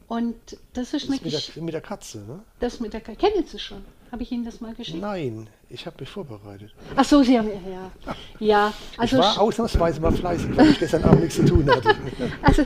[0.08, 0.36] Und
[0.74, 2.40] das ist Das eine mit der, mit der Katze, ne?
[2.60, 3.86] Das mit der Ka- Kennen Sie schon?
[4.12, 5.00] Habe ich Ihnen das mal geschickt?
[5.00, 6.74] Nein, ich habe mich vorbereitet.
[6.96, 7.92] Ach so, Sie haben ja.
[8.40, 11.96] Ja, also ich war ausnahmsweise mal fleißig, weil ich gestern Abend nichts zu tun hatte.
[12.42, 12.66] Also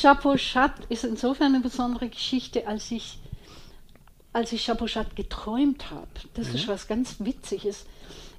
[0.00, 3.18] Chapeau Chat ist insofern eine besondere Geschichte, als ich,
[4.38, 6.06] als ich Chapeau Chat geträumt habe.
[6.34, 7.86] Das ist was ganz Witziges.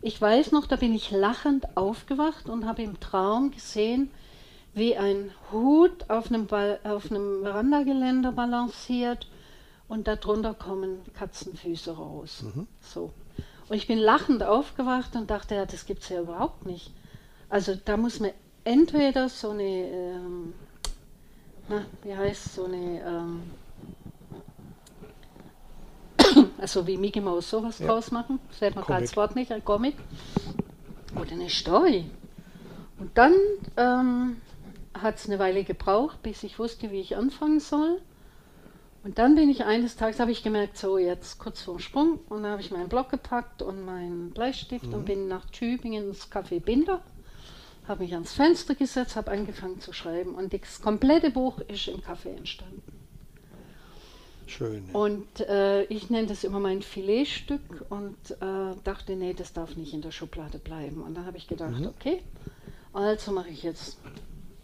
[0.02, 4.10] Ich weiß noch, da bin ich lachend aufgewacht und habe im Traum gesehen,
[4.74, 6.47] wie ein Hut auf einem,
[6.86, 9.28] auf einem Verandageländer balanciert
[9.89, 12.45] und darunter kommen Katzenfüße raus.
[12.82, 13.12] So.
[13.68, 16.91] Und ich bin lachend aufgewacht und dachte, ja, das gibt es ja überhaupt nicht.
[17.50, 18.32] Also da muss man
[18.64, 20.54] entweder so eine, ähm,
[21.68, 23.43] na, wie heißt so eine, ähm,
[26.60, 27.88] also wie Mickey Mouse sowas Ja.
[27.88, 29.95] draus machen, das fällt mir gerade das Wort nicht, ein Comic.
[31.16, 32.05] Oder eine Story.
[32.99, 33.34] Und dann
[33.78, 34.38] ähm,
[34.93, 38.01] hat es eine Weile gebraucht, bis ich wusste, wie ich anfangen soll.
[39.03, 42.43] Und dann bin ich eines Tages, habe ich gemerkt, so jetzt kurz vorm Sprung, und
[42.43, 46.60] dann habe ich meinen Block gepackt und meinen Bleistift und bin nach Tübingen ins Café
[46.60, 47.01] Binder,
[47.88, 52.01] habe mich ans Fenster gesetzt, habe angefangen zu schreiben und das komplette Buch ist im
[52.01, 52.84] Café entstanden.
[54.50, 54.89] Schön.
[54.93, 59.93] Und äh, ich nenne das immer mein Filetstück und äh, dachte, nee, das darf nicht
[59.93, 61.04] in der Schublade bleiben.
[61.04, 62.24] Und dann habe ich gedacht, okay,
[62.93, 63.97] also mache ich jetzt,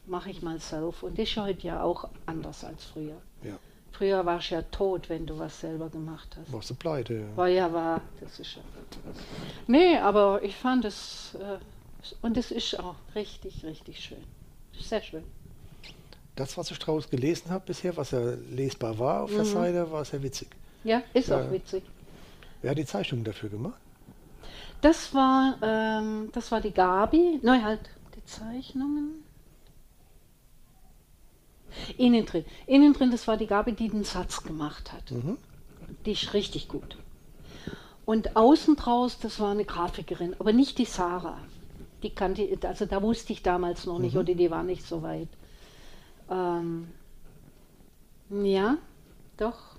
[0.07, 1.03] mache ich mal self.
[1.03, 3.21] Und das ist heute ja auch anders als früher.
[3.43, 3.59] Ja.
[3.91, 6.51] Früher warst du ja tot, wenn du was selber gemacht hast.
[6.51, 7.13] Warst du pleite?
[7.13, 7.37] Ja.
[7.37, 8.61] War ja wahr, das ist ja.
[9.67, 11.59] Nee, aber ich fand es, äh,
[12.21, 14.23] und es ist auch richtig, richtig schön.
[14.77, 15.23] Sehr schön.
[16.35, 18.19] Das, was ich draus gelesen habe bisher, was ja
[18.51, 20.49] lesbar war auf der Seite, war sehr witzig.
[20.83, 21.41] Ja, ist Ja.
[21.41, 21.83] auch witzig.
[22.61, 23.79] Wer hat die Zeichnung dafür gemacht?
[24.81, 27.79] Das war, ähm, das war die Gabi, nein, halt
[28.15, 29.23] die Zeichnungen.
[31.97, 32.45] Innen drin.
[32.67, 35.11] Innen drin, das war die Gabi, die den Satz gemacht hat.
[35.11, 35.37] Mhm.
[36.05, 36.97] Die ist richtig gut.
[38.05, 41.39] Und außen draus, das war eine Grafikerin, aber nicht die Sarah.
[42.03, 45.27] Die kannte, also da wusste ich damals noch nicht, oder die war nicht so weit.
[46.29, 46.87] Ähm,
[48.29, 48.77] ja,
[49.37, 49.77] doch.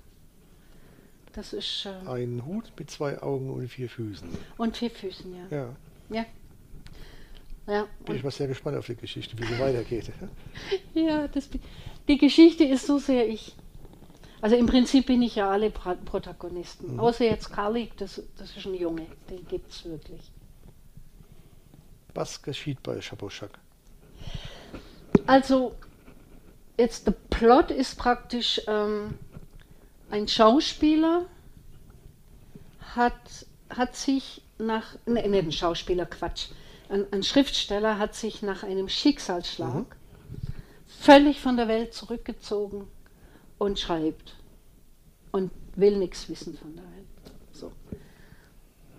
[1.33, 1.85] Das ist.
[1.85, 4.27] Äh, Ein Hut mit zwei Augen und vier Füßen.
[4.57, 5.57] und vier Füßen, ja.
[5.57, 5.75] Ja,
[6.09, 6.25] Ja.
[7.67, 10.09] Ja, bin ich mal sehr gespannt auf die Geschichte, wie sie weitergeht.
[10.93, 11.49] ja das,
[12.07, 13.57] die Geschichte ist so sehr ich.
[14.39, 16.97] Also im Prinzip bin ich ja alle Pra Protagonisten.
[16.97, 20.31] Außer jetzt Karlik, das, das ist ein Junge, den gibt es wirklich.
[22.13, 23.59] Was geschieht bei Chapochak?
[25.25, 25.75] Also,
[26.77, 29.15] jetzt der Plot ist praktisch, ähm,
[30.09, 31.25] ein Schauspieler
[32.95, 33.13] hat,
[33.69, 36.47] hat sich nach, ne, ne, ein Schauspieler, Quatsch,
[36.89, 39.97] ein, ein Schriftsteller hat sich nach einem Schicksalsschlag
[40.87, 42.87] völlig von der Welt zurückgezogen
[43.57, 44.35] und schreibt
[45.31, 47.07] und will nichts wissen von der Welt.
[47.51, 47.71] So.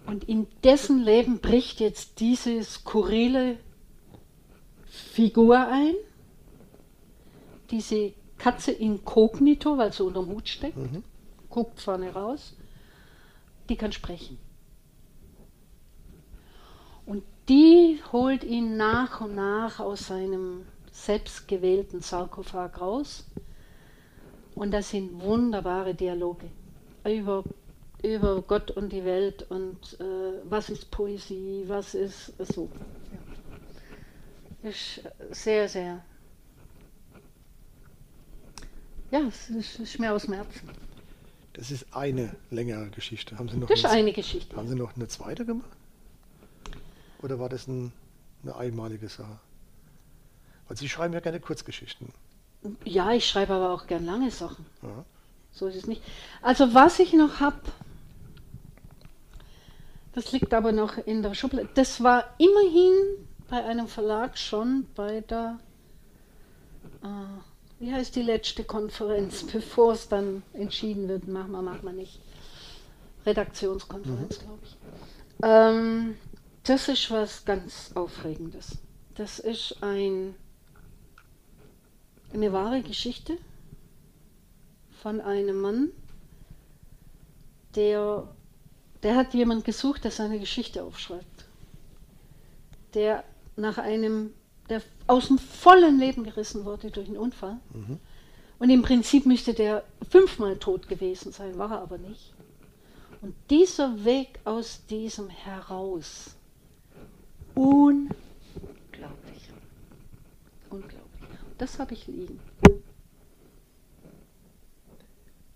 [0.07, 3.59] Und in dessen Leben bricht jetzt diese skurrile
[4.87, 5.95] Figur ein,
[7.71, 10.79] diese Katze inkognito, weil sie unterm Hut steckt,
[11.51, 12.55] guckt vorne raus,
[13.69, 14.39] die kann sprechen.
[17.05, 23.25] Und die holt ihn nach und nach aus seinem selbstgewählten Sarkophag raus.
[24.55, 26.51] Und das sind wunderbare Dialoge
[27.05, 27.45] über,
[28.03, 32.69] über Gott und die Welt und äh, was ist Poesie, was ist so.
[34.62, 34.71] Ja.
[34.71, 35.01] Ist
[35.31, 36.05] sehr, sehr.
[39.11, 40.69] Ja, es ist, ist mir aus dem Herzen.
[41.55, 43.39] Das ist eine längere Geschichte.
[43.39, 44.55] Haben Sie noch, Das ist eine, eine Geschichte.
[44.57, 45.69] haben Sie noch eine zweite gemacht?
[47.23, 47.93] Oder war das ein,
[48.43, 49.41] eine einmalige Sache?
[50.69, 52.13] Weil Sie schreiben ja gerne Kurzgeschichten.
[52.85, 54.67] Ja, ich schreibe aber auch gern lange Sachen.
[54.83, 55.05] Ja.
[55.51, 56.03] So ist es nicht.
[56.43, 57.61] Also was ich noch habe,
[60.13, 61.69] das liegt aber noch in der Schublade.
[61.75, 62.93] Das war immerhin
[63.49, 65.59] bei einem Verlag schon bei der,
[67.03, 67.07] äh,
[67.81, 72.20] wie heißt die letzte Konferenz, bevor es dann entschieden wird, machen wir, machen wir nicht.
[73.24, 74.76] Redaktionskonferenz, glaube ich.
[75.43, 76.16] Ähm,
[76.64, 78.79] das ist was ganz Aufregendes.
[79.14, 80.35] Das ist ein,
[82.33, 83.39] eine wahre Geschichte
[85.03, 85.91] von einem Mann,
[87.74, 88.29] der,
[89.03, 91.47] der hat jemand gesucht, der seine Geschichte aufschreibt.
[92.95, 93.24] Der
[93.57, 94.35] nach einem,
[94.69, 97.59] der aus dem vollen Leben gerissen wurde durch einen Unfall.
[98.59, 102.35] Und im Prinzip müsste der fünfmal tot gewesen sein, war er aber nicht.
[103.21, 106.37] Und dieser Weg aus diesem heraus,
[107.55, 108.12] unglaublich.
[110.71, 111.29] Unglaublich.
[111.57, 112.39] Das habe ich liegen.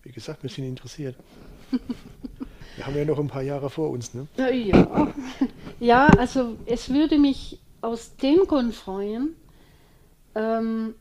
[0.03, 1.15] Wie gesagt, wir sind interessiert.
[2.77, 4.13] wir haben ja noch ein paar Jahre vor uns.
[4.15, 4.27] Ne?
[4.37, 5.13] Ja, ja.
[5.79, 9.35] ja, also es würde mich aus dem Grund freuen,
[10.35, 10.95] ähm,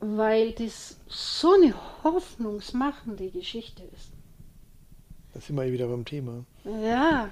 [0.00, 4.12] weil das so eine hoffnungsmachende Geschichte ist.
[5.32, 6.44] Da sind wir wieder beim Thema.
[6.64, 7.28] Ja,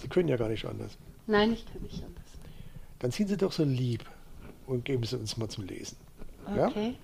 [0.00, 0.96] Sie können ja gar nicht anders.
[1.26, 2.24] nein, ich kann nicht anders.
[3.00, 4.04] Dann sind Sie doch so lieb
[4.66, 5.96] und geben Sie uns mal zum Lesen.
[6.54, 6.68] Ja?
[6.68, 6.94] Okay.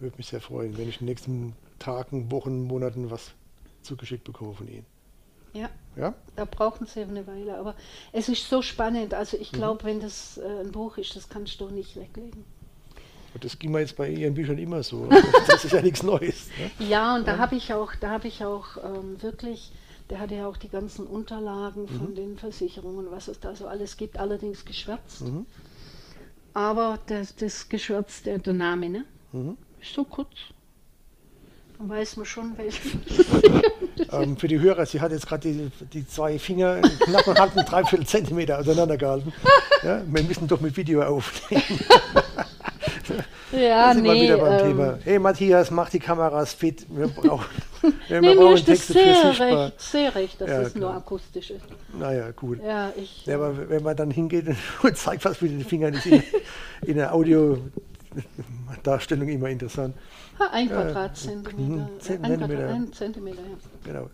[0.00, 3.32] Würde mich sehr freuen, wenn ich in den nächsten Tagen, Wochen, Monaten was
[3.82, 4.86] zugeschickt bekomme von Ihnen.
[5.52, 6.14] Ja, Ja?
[6.36, 7.74] da brauchen sie eine Weile, aber
[8.12, 9.14] es ist so spannend.
[9.14, 12.44] Also ich glaube, wenn das äh, ein Buch ist, das kannst du nicht weglegen.
[13.34, 15.08] Und das ging mir jetzt bei Ihren Büchern immer so.
[15.46, 16.48] Das ist ja nichts Neues.
[16.58, 16.86] Ne?
[16.86, 19.72] Ja, und da habe ich auch, da habe ich auch ähm, wirklich,
[20.10, 23.96] der hatte ja auch die ganzen Unterlagen von den Versicherungen, was es da so alles
[23.96, 25.22] gibt, allerdings geschwärzt.
[25.22, 25.46] Mhm.
[26.54, 29.04] Aber das, das Geschwärz, der, der Name, ne?
[29.32, 29.56] Mhm.
[29.80, 30.28] Ist so kurz.
[31.82, 32.80] Dann weiß man schon, welche.
[34.10, 37.64] Ähm, für die Hörer, sie hat jetzt gerade die, die zwei Finger knapp einen halben,
[37.64, 39.32] dreiviertel Zentimeter auseinandergehalten.
[39.82, 41.62] Ja, wir müssen doch mit Video aufnehmen.
[43.52, 44.22] ja, sind nee.
[44.22, 44.98] wieder beim ähm, Thema.
[45.02, 46.86] Hey Matthias, mach die Kameras fit.
[46.88, 47.46] Wir brauchen,
[48.08, 50.90] wir Nee, brauchen ist das Texte für sehr recht, sehr recht, dass Ja, es nur
[50.90, 50.96] klar.
[50.98, 51.64] akustisch ist.
[51.98, 52.60] Naja, gut.
[52.64, 53.26] Ja, ich.
[53.26, 54.46] Ja, aber wenn man dann hingeht
[54.82, 56.22] und zeigt was mit den Fingern, ist in,
[56.82, 57.58] in der Audio
[58.82, 59.94] Darstellung immer interessant.
[60.38, 61.88] Ha, ein Quadratzentimeter.
[61.96, 62.68] äh, Zentimeter.
[62.68, 63.56] Ein Zentimeter, ja.
[63.84, 64.10] Genau.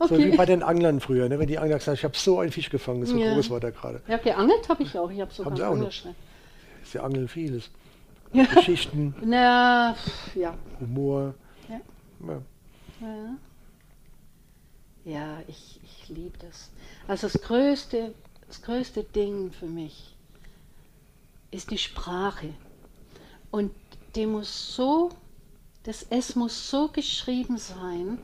[0.00, 0.36] So wie Okay.
[0.36, 1.38] bei den Anglern früher, ne?
[1.38, 3.32] wenn die Angler gesagt haben, ich habe so einen Fisch gefangen, so Ja.
[3.34, 4.02] groß war der gerade.
[4.08, 5.10] Ja, geangelt habe ich auch.
[5.10, 5.78] Ich habe sogar einen?
[5.78, 6.14] Angelschein.
[6.84, 7.70] Sie angeln vieles.
[8.32, 8.44] Ja.
[8.44, 9.96] Geschichten, Na,
[10.34, 10.54] ja.
[10.80, 11.34] Humor.
[11.68, 11.80] Ja.
[12.26, 12.42] Ja.
[13.00, 13.36] Ja,
[15.04, 16.70] ja ich, ich liebe das.
[17.08, 18.12] Also das größte,
[18.48, 20.14] das größte Ding für mich
[21.50, 22.48] ist die Sprache.
[23.50, 23.72] Und
[24.16, 25.10] die muss so,
[25.82, 28.18] das S muss so geschrieben sein,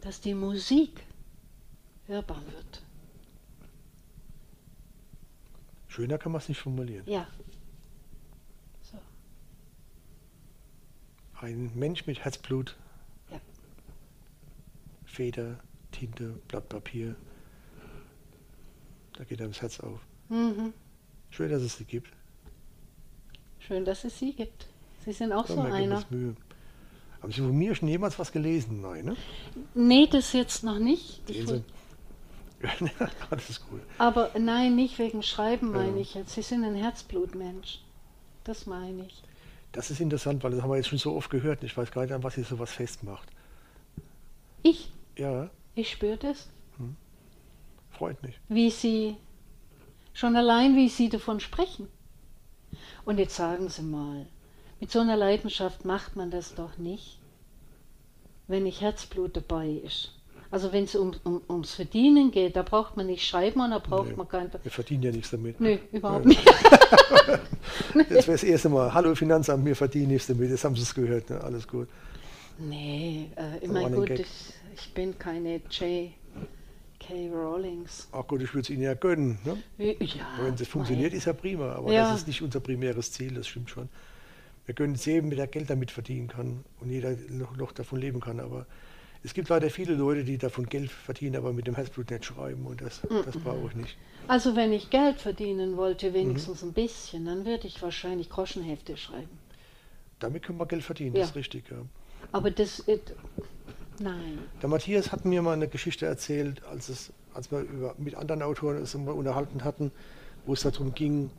[0.00, 1.02] dass die Musik
[2.06, 2.82] hörbar wird.
[5.88, 7.08] Schöner kann man es nicht formulieren.
[7.08, 7.26] Ja.
[8.82, 8.98] So.
[11.40, 12.76] Ein Mensch mit Herzblut,
[13.30, 13.40] Ja.
[15.04, 15.58] Feder,
[15.90, 17.16] Tinte, Blatt Papier.
[19.14, 20.00] Da geht einem das Herz auf.
[20.28, 20.72] Mhm.
[21.30, 22.12] Schön, dass es sie gibt.
[23.66, 24.66] Schön, dass es Sie gibt.
[25.04, 26.04] Sie sind auch Ja, so einer.
[26.10, 26.36] Mühe.
[27.22, 28.82] Haben Sie von mir schon jemals was gelesen?
[28.82, 29.16] Nein, ne?
[29.74, 31.22] Nee, das jetzt noch nicht.
[33.30, 33.80] Alles ist gut.
[33.98, 35.78] Aber nein, nicht wegen Schreiben Ja.
[35.82, 36.34] meine ich jetzt.
[36.34, 37.80] Sie sind ein Herzblutmensch.
[38.44, 39.22] Das meine ich.
[39.72, 41.62] Das ist interessant, weil das haben wir jetzt schon so oft gehört.
[41.64, 43.28] Ich weiß gar nicht, an was ihr sowas festmacht.
[44.62, 46.48] Ich, Ja, ich spüre das.
[47.90, 48.38] freut mich.
[48.48, 49.16] Wie Sie,
[50.12, 51.88] schon allein wie Sie davon sprechen.
[53.04, 54.26] Und jetzt sagen Sie mal,
[54.80, 57.18] mit so einer Leidenschaft macht man das doch nicht,
[58.48, 60.12] wenn nicht Herzblut dabei ist.
[60.50, 63.78] Also wenn es um, um, ums Verdienen geht, da braucht man nicht schreiben und da
[63.80, 64.14] braucht Nee.
[64.16, 64.50] man kein...
[64.62, 65.60] Wir verdienen ja nichts damit.
[65.60, 66.28] Nö, überhaupt Ja.
[66.28, 66.44] nicht.
[67.94, 68.92] Das wäre das erste Mal.
[68.92, 70.50] Hallo Finanzamt, wir verdienen nichts damit.
[70.50, 71.30] Jetzt haben Sie es gehört.
[71.30, 71.40] Ne?
[71.40, 71.88] Alles gut.
[72.58, 74.26] Nee, äh, Running gut, ich,
[74.76, 75.60] ich bin keine
[77.08, 77.30] J.K.
[77.34, 78.08] Rawlings.
[78.12, 79.38] Ach gut, ich würde es Ihnen ja gönnen.
[79.44, 79.62] Ne?
[79.78, 79.94] Ja,
[80.40, 81.72] Wenn es funktioniert, ist ja prima.
[81.72, 82.10] Aber Ja.
[82.10, 83.88] das ist nicht unser primäres Ziel, das stimmt schon.
[84.66, 88.20] Wir gönnen es jedem, der Geld damit verdienen kann und jeder noch, noch davon leben
[88.20, 88.40] kann.
[88.40, 88.66] Aber
[89.22, 92.64] es gibt leider viele Leute, die davon Geld verdienen, aber mit dem Herzblut nicht schreiben.
[92.66, 93.96] Und das, das brauche ich nicht.
[94.26, 96.70] Also wenn ich Geld verdienen wollte, wenigstens Mhm.
[96.70, 99.38] ein bisschen, dann würde ich wahrscheinlich Groschenhefte schreiben.
[100.18, 101.20] Damit können wir Geld verdienen, Ja.
[101.22, 101.64] das ist richtig.
[101.70, 101.76] Ja.
[102.32, 103.14] Aber das, it,
[103.98, 104.38] nein.
[104.62, 108.42] Der Matthias hat mir mal eine Geschichte erzählt, als, es, als wir über, mit anderen
[108.42, 109.90] Autoren mal unterhalten hatten,
[110.46, 111.30] wo es darum ging,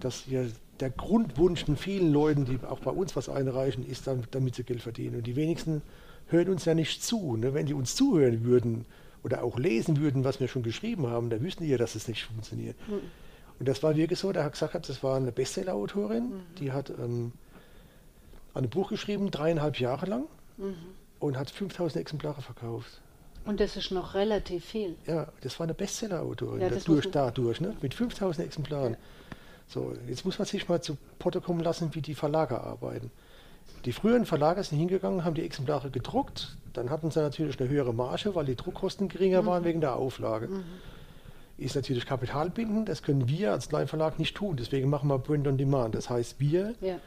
[0.00, 0.42] dass ja
[0.80, 4.62] der Grundwunsch von vielen Leuten, die auch bei uns was einreichen, ist, dann, damit sie
[4.62, 5.16] Geld verdienen.
[5.16, 5.82] Und die wenigsten
[6.28, 7.36] hören uns ja nicht zu.
[7.36, 7.54] Ne?
[7.54, 8.84] Wenn die uns zuhören würden
[9.22, 12.08] oder auch lesen würden, was wir schon geschrieben haben, dann wüssten die ja, dass es
[12.08, 12.76] nicht funktioniert.
[13.58, 17.32] Und das war wirklich so, der hat gesagt, das war eine Bestseller-Autorin, die hat ähm,
[18.54, 20.24] ein Buch geschrieben, dreieinhalb Jahre lang,
[21.20, 23.00] und hat 5000 Exemplare verkauft.
[23.44, 24.96] Und das ist noch relativ viel.
[25.06, 27.76] Ja, das war eine Bestseller-Autorin, Ja, das dadurch, ne?
[27.80, 28.96] mit 5000 Exemplaren.
[29.68, 33.10] So, jetzt muss man sich mal zu Potte kommen lassen, wie die Verlage arbeiten.
[33.84, 37.94] Die früheren Verlage sind hingegangen, haben die Exemplare gedruckt, dann hatten sie natürlich eine höhere
[37.94, 40.48] Marge, weil die Druckkosten geringer waren wegen der Auflage.
[41.58, 45.56] Ist natürlich kapitalbindend, das können wir als Kleinverlag nicht tun, deswegen machen wir Print on
[45.56, 45.94] Demand.
[45.94, 46.98] Das heißt, wir Ja.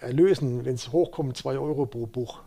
[0.00, 2.40] erlösen, wenn es hochkommt, 2 Euro pro Buch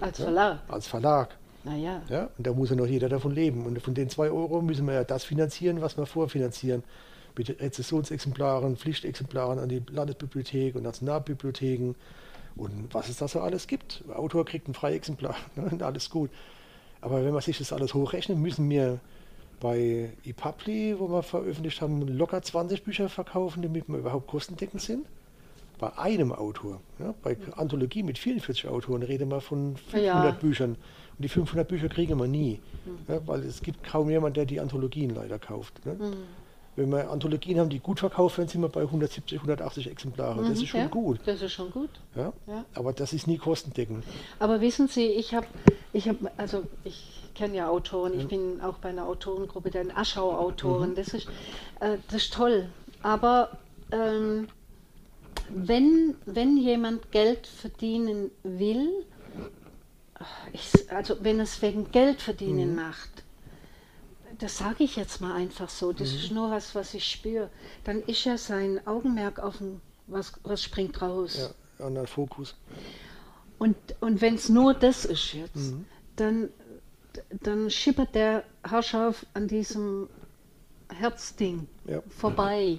[0.00, 0.24] Als Ja.
[0.24, 0.58] Verlag.
[0.68, 1.36] als Verlag.
[1.64, 2.02] Naja.
[2.08, 3.66] Ja, und da muss ja noch jeder davon leben.
[3.66, 6.82] Und von den 2 Euro müssen wir ja das finanzieren, was wir vorfinanzieren.
[7.36, 11.94] Mit Rezessionsexemplaren, Pflichtexemplaren an die Landesbibliothek und Nationalbibliotheken
[12.56, 14.02] und was es da so alles gibt.
[14.08, 16.30] Der Autor kriegt ein Freiexemplar ne, und alles gut.
[17.00, 18.98] Aber wenn man sich das alles hochrechnet, müssen wir
[19.60, 25.06] bei ePubli, wo wir veröffentlicht haben, locker 20 Bücher verkaufen, damit wir überhaupt kostendeckend sind.
[25.78, 26.80] Bei einem Autor.
[26.98, 30.30] Ja, bei Anthologie mit 44 Autoren reden wir von 500 Ja.
[30.32, 30.70] Büchern.
[30.72, 32.60] Und die 500 Bücher kriegen wir nie.
[33.06, 35.84] Ja, weil es gibt kaum jemand, der die Anthologien leider kauft.
[35.86, 35.96] Ne?
[36.76, 40.36] Wenn wir Anthologien haben, die gut verkauft werden, sind wir bei 170, 180 Exemplare.
[40.38, 41.20] Das Mhm, ist schon gut.
[41.26, 41.90] Das ist schon gut.
[42.14, 42.32] Ja?
[42.74, 44.04] Aber das ist nie kostendeckend.
[44.38, 45.46] Aber wissen Sie, ich habe,
[45.92, 50.94] ich habe, also ich kenne ja Autoren, ich bin auch bei einer Autorengruppe, den Aschau-Autoren,
[50.96, 51.28] das, ist,
[51.80, 52.68] äh, das ist toll.
[53.02, 53.50] Aber
[53.92, 54.48] ähm,
[55.50, 59.06] wenn, wenn jemand Geld verdienen will,
[60.52, 63.24] ich, also wenn es wegen Geld verdienen macht,
[64.38, 67.50] das sage ich jetzt mal einfach so, das ist nur was, was ich spüre,
[67.84, 71.52] dann ist ja sein Augenmerk auf dem, was, was springt raus.
[71.78, 72.54] Ja, anderen Fokus.
[73.58, 75.74] Und, und wenn es nur das ist jetzt,
[76.16, 76.50] dann,
[77.42, 80.08] dann schippert der Herrschaft an diesem
[80.88, 82.02] Herzding Ja.
[82.08, 82.78] vorbei.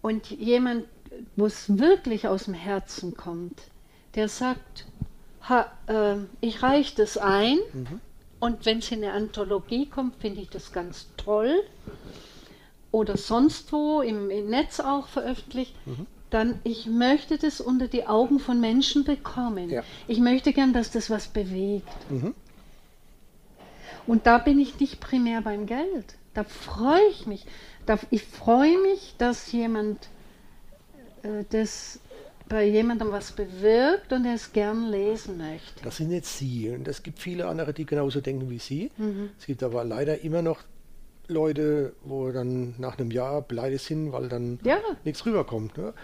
[0.00, 0.86] Und jemand,
[1.36, 3.60] wo es wirklich aus dem Herzen kommt,
[4.14, 4.86] der sagt,
[5.48, 7.58] ha, äh, ich reiche das ein
[8.40, 11.62] und wenn es in eine Anthologie kommt, finde ich das ganz toll.
[12.90, 15.74] Oder sonst wo im, im Netz auch veröffentlicht,
[16.28, 19.70] dann ich möchte das unter die Augen von Menschen bekommen.
[19.70, 19.82] Ja.
[20.08, 22.10] Ich möchte gern, dass das was bewegt.
[22.10, 22.34] Mhm.
[24.06, 26.16] Und da bin ich nicht primär beim Geld.
[26.34, 27.46] Da freue ich mich.
[27.86, 30.08] Da, ich freue mich, dass jemand
[31.50, 31.98] das
[32.48, 35.82] bei jemandem was bewirkt und er es gern lesen möchte.
[35.84, 36.68] Das sind jetzt Sie.
[36.70, 38.90] Und es gibt viele andere, die genauso denken wie Sie.
[38.98, 39.30] Mhm.
[39.38, 40.60] Es gibt aber leider immer noch
[41.28, 44.78] Leute, wo dann nach einem Jahr pleite sind, weil dann Ja.
[45.04, 45.78] nichts rüberkommt.
[45.78, 45.94] Ne?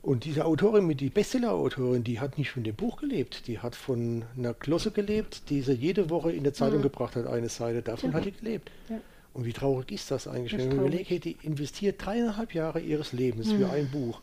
[0.00, 3.46] Und diese Autorin, die Bestseller-Autorin, die hat nicht von dem Buch gelebt.
[3.48, 7.26] Die hat von einer Glosse gelebt, die sie jede Woche in der Zeitung gebracht hat,
[7.26, 7.82] eine Seite.
[7.82, 8.16] Davon Ja.
[8.16, 8.70] hat die gelebt.
[8.88, 9.00] Ja.
[9.32, 13.12] Und wie traurig ist das eigentlich, Das wenn man überlegt, die investiert dreieinhalb Jahre ihres
[13.12, 14.20] Lebens für ein Buch.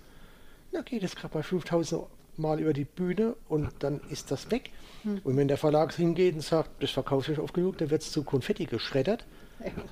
[0.71, 2.03] Na, geht es gerade bei 5000
[2.37, 4.69] Mal über die Bühne und dann ist das weg.
[5.03, 8.11] Und wenn der Verlag hingeht und sagt, das verkauft sich oft genug, dann wird es
[8.11, 9.25] zu Konfetti geschreddert.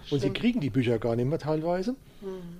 [0.09, 1.95] Und sie kriegen die Bücher gar nicht mehr teilweise.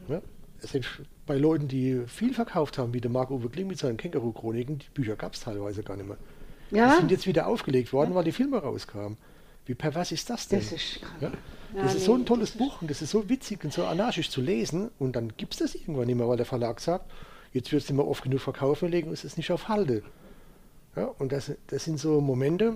[0.07, 0.21] Ja,
[0.61, 0.85] es sind
[1.25, 5.15] bei Leuten, die viel verkauft haben, wie der Marc-Uwe Kling mit seinen Känguru-Chroniken, die Bücher
[5.15, 6.17] gab es teilweise gar nicht mehr.
[6.71, 9.17] Die Ja, sind jetzt wieder aufgelegt worden, weil die Filme rauskamen.
[9.65, 10.59] Wie pervers ist das denn?
[10.59, 11.31] das ist ja?
[11.75, 13.85] Ja, Das ist so nee, ein tolles Buch und das ist so witzig und so
[13.85, 17.05] anarchisch zu lesen und dann gibt es das irgendwann nicht mehr, weil der Verlag sagt,
[17.53, 20.03] jetzt wird es mehr oft genug verkauft, wir legen uns das nicht auf Halde.
[20.95, 22.75] Ja, und das, das sind so Momente,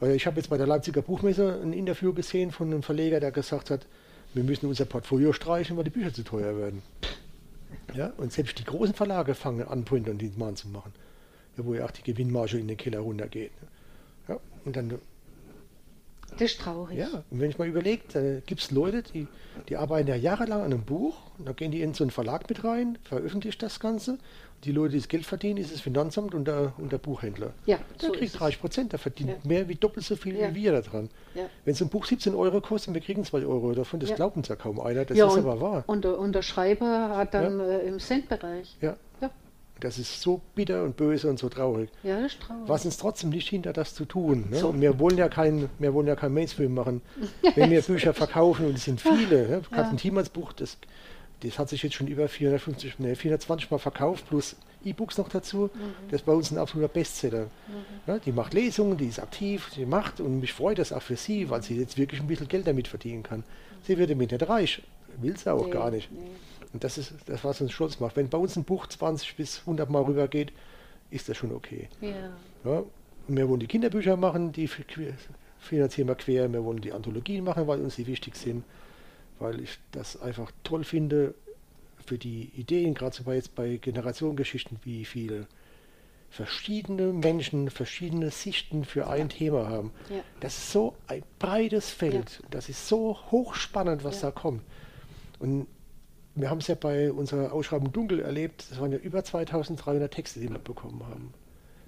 [0.00, 3.32] weil ich habe jetzt bei der Leipziger Buchmesse ein Interview gesehen von einem Verleger, der
[3.32, 3.86] gesagt hat,
[4.34, 6.82] wir müssen unser Portfolio streichen, weil die Bücher zu teuer werden.
[7.94, 10.92] Ja, und selbst die großen Verlage fangen an, Print und Demand zu machen,
[11.56, 13.52] ja, wo ja auch die Gewinnmarge in den Keller runtergeht.
[14.28, 14.98] Ja, und dann
[16.32, 16.98] Das ist traurig.
[16.98, 19.26] ja, und wenn ich mal überlege, da gibt es Leute, die,
[19.68, 22.48] die arbeiten ja jahrelang an einem Buch, und dann gehen die in so einen Verlag
[22.48, 24.12] mit rein, veröffentlicht das Ganze.
[24.12, 27.52] Und die Leute, die das Geld verdienen, ist das Finanzamt und der, und der Buchhändler.
[27.66, 28.38] Ja, Der so kriegt ist es.
[28.40, 29.36] 30 Prozent, der verdient Ja.
[29.44, 30.50] mehr wie doppelt so viel Ja.
[30.54, 31.08] wie wir da dran.
[31.34, 31.44] Ja.
[31.64, 34.36] Wenn so ein Buch 17 Euro kostet und wir kriegen 2 Euro davon, das glaubt
[34.36, 35.84] uns ja kaum einer, das ist und, aber wahr.
[35.86, 38.76] Und der, und der Schreiber hat dann äh, im Centbereich.
[38.80, 39.30] Ja, Ja.
[39.80, 41.88] Das ist so bitter und böse und so traurig.
[42.02, 42.62] ja, das ist traurig.
[42.68, 44.46] Was uns trotzdem nicht hinter das zu tun.
[44.50, 44.56] Ne?
[44.58, 44.68] So.
[44.68, 47.00] Und wir wollen ja kein, wir wollen ja kein Mainstream machen.
[47.54, 49.62] Wenn wir Bücher verkaufen und es sind viele, ne?
[49.70, 50.76] Katrin Thiemans Buch, das,
[51.42, 55.70] das hat sich jetzt schon über 450, ne, 420 Mal verkauft, plus E-Books noch dazu.
[56.10, 57.46] Das ist bei uns ein absoluter Bestseller.
[58.06, 61.16] Ja, die macht Lesungen, die ist aktiv, die macht und mich freut das auch für
[61.16, 63.42] sie, weil sie jetzt wirklich ein bisschen Geld damit verdienen kann.
[63.86, 64.82] Sie wird damit nicht reich,
[65.20, 66.10] will sie auch Nee, gar nicht.
[66.12, 66.18] nee.
[66.72, 68.16] Und das ist das, was uns stolz macht.
[68.16, 70.52] Wenn bei uns ein Buch 20 bis 100 Mal rübergeht,
[71.10, 71.88] ist das schon okay.
[72.00, 72.30] Ja.
[72.64, 72.82] Ja,
[73.26, 76.52] und wir wollen die Kinderbücher machen, die finanzieren wir quer.
[76.52, 78.64] Wir wollen die Anthologien machen, weil uns die wichtig sind.
[79.38, 81.34] Weil ich das einfach toll finde
[82.04, 85.46] für die Ideen, gerade so bei jetzt bei Generationengeschichten, wie viele
[86.30, 89.92] verschiedene Menschen verschiedene Sichten für ein Thema haben.
[90.10, 90.20] Ja.
[90.40, 92.42] Das ist so ein breites Feld.
[92.50, 94.30] Das ist so hochspannend, was Ja.
[94.30, 94.62] da kommt.
[95.38, 95.66] Und
[96.40, 98.66] wir haben es ja bei unserer Ausschreibung Dunkel erlebt.
[98.70, 101.32] Das waren ja über 2300 Texte, die wir bekommen haben.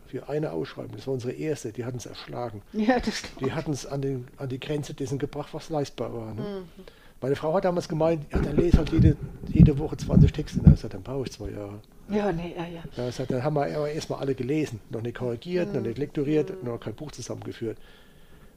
[0.06, 0.96] Für eine Ausschreibung.
[0.96, 1.72] Das war unsere erste.
[1.72, 2.62] Die hatten es erschlagen.
[2.72, 6.34] ja, das Die hatten es an, den, an die Grenze dessen gebracht, was leistbar war.
[6.34, 6.40] Ne?
[6.42, 6.82] Mhm.
[7.22, 9.14] Meine Frau hat damals gemeint, ja, dann lese halt jede,
[9.48, 10.60] jede Woche 20 Texte.
[10.64, 11.80] Na, ich sagte, dann brauche ich zwei Jahre.
[12.08, 12.82] Ja, nee, ja, ja.
[12.96, 14.80] Ja, sagte, dann haben wir erstmal alle gelesen.
[14.90, 15.74] Noch nicht korrigiert, Mhm.
[15.74, 17.76] noch nicht lektoriert, noch kein Buch zusammengeführt.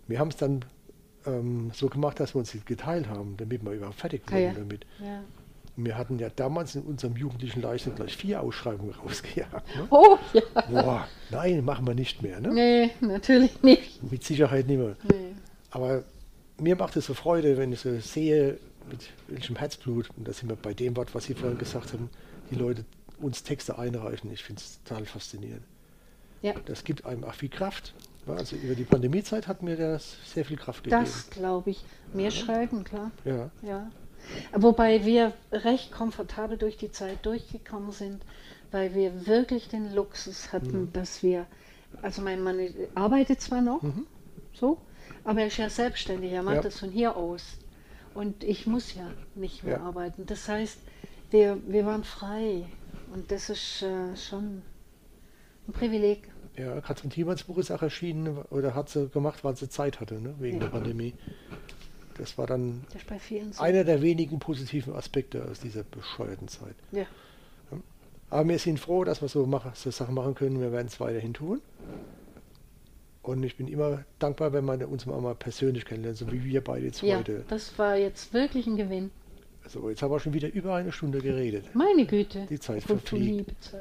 [0.07, 0.63] Wir haben es dann
[1.27, 4.53] ähm, so gemacht, dass wir uns geteilt haben, damit wir überhaupt fertig Ah, wurden ja.
[4.53, 4.85] damit.
[4.99, 5.23] ja.
[5.75, 9.75] Und wir hatten ja damals in unserem jugendlichen Leichtsinn gleich vier Ausschreibungen rausgejagt.
[9.75, 9.87] Ne?
[9.89, 10.41] Oh, ja.
[10.69, 12.39] Boah, nein, machen wir nicht mehr.
[12.39, 12.49] Ne?
[12.53, 14.03] Nee, natürlich nicht.
[14.11, 14.95] Mit Sicherheit nicht mehr.
[15.11, 15.33] Nee.
[15.71, 16.03] Aber
[16.59, 18.59] mir macht es so Freude, wenn ich so sehe,
[18.89, 22.09] mit welchem Herzblut, und da sind wir bei dem Wort, was Sie vorhin gesagt haben,
[22.51, 22.85] die Leute
[23.19, 24.31] uns Texte einreichen.
[24.31, 25.63] Ich finde es total faszinierend.
[26.43, 27.93] Ja, Das gibt einem auch viel Kraft.
[28.27, 31.03] Ja, Also über die Pandemiezeit hat mir das sehr viel Kraft gegeben.
[31.03, 31.83] das glaube ich.
[32.13, 33.09] Mehr schreiben, klar.
[33.25, 33.89] Ja, Ja.
[34.53, 38.21] Wobei wir recht komfortabel durch die Zeit durchgekommen sind,
[38.71, 41.45] weil wir wirklich den Luxus hatten, dass wir,
[42.01, 42.59] also mein Mann
[42.95, 43.81] arbeitet zwar noch,
[44.53, 44.79] so,
[45.23, 46.61] aber er ist ja selbstständig, er macht Ja.
[46.61, 47.57] das von hier aus.
[48.13, 49.83] Und ich muss ja nicht mehr Ja.
[49.83, 50.25] arbeiten.
[50.27, 50.77] Das heißt,
[51.31, 52.65] wir, wir waren frei.
[53.11, 54.61] Und das ist äh, schon
[55.67, 56.29] ein Privileg.
[56.57, 60.21] ja Katrin Thiemans Buch ist auch erschienen oder hat sie gemacht, weil sie Zeit hatte,
[60.21, 60.63] ne, wegen Ja.
[60.65, 61.13] der Pandemie.
[62.17, 62.85] Das war dann
[63.51, 63.61] so.
[63.61, 66.75] einer der wenigen positiven Aspekte aus dieser bescheuerten Zeit.
[66.91, 67.05] ja.
[68.29, 70.59] Aber wir sind froh, dass wir so, machen, so Sachen machen können.
[70.59, 71.61] Wir werden es weiterhin tun.
[73.21, 76.63] Und ich bin immer dankbar, wenn man uns mal, mal persönlich kennenlernt, so wie wir
[76.63, 77.45] beide jetzt ja, heute.
[77.47, 79.11] das war jetzt wirklich ein Gewinn.
[79.67, 81.73] So, jetzt haben wir schon wieder über eine Stunde geredet.
[81.75, 82.47] Meine Güte.
[82.49, 83.75] Die Zeit verfliegt.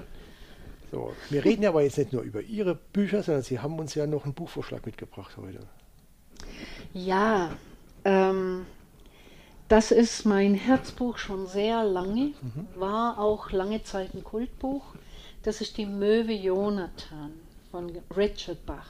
[0.92, 3.94] So, wir reden ja aber jetzt nicht nur über Ihre Bücher, sondern Sie haben uns
[3.94, 5.60] ja noch einen Buchvorschlag mitgebracht heute.
[6.92, 7.56] Ja,
[8.04, 8.66] ähm,
[9.68, 12.32] das ist mein Herzbuch schon sehr lange,
[12.74, 14.82] war auch lange Zeit ein Kultbuch.
[15.42, 17.32] Das ist die Möwe Jonathan
[17.70, 18.86] von Richard Bach.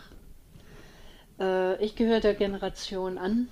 [1.39, 3.49] Äh, ich gehöre der Generation an,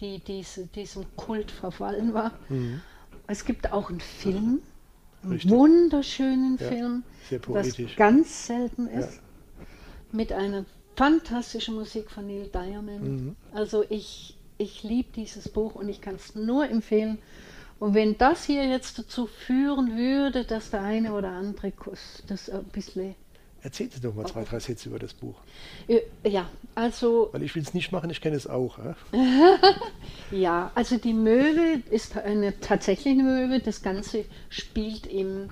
[0.00, 2.32] die diese, diesem Kult verfallen war.
[2.48, 2.80] Mhm.
[3.26, 4.60] Es gibt auch einen Film,
[5.22, 5.50] einen Richtig.
[5.50, 7.02] wunderschönen Ja, Film,
[7.48, 9.66] was ganz selten ist, Ja.
[10.12, 10.64] mit einer
[10.96, 13.02] fantastischen Musik von Neil Diamond.
[13.02, 13.36] Mhm.
[13.52, 17.18] Also ich, ich liebe dieses Buch und ich kann es nur empfehlen.
[17.80, 21.72] Und wenn das hier jetzt dazu führen würde, dass der eine oder andere
[22.26, 23.14] das ein bisschen.
[23.62, 25.36] Erzählen Sie doch mal zwei, drei Sätze über das Buch.
[25.88, 28.78] Äh, Ja, also Weil ich will es nicht machen, ich kenne es auch.
[28.78, 28.94] Ja?
[30.30, 33.60] Ja, also die Möwe ist eine tatsächliche Möwe.
[33.60, 35.48] Das Ganze spielt im,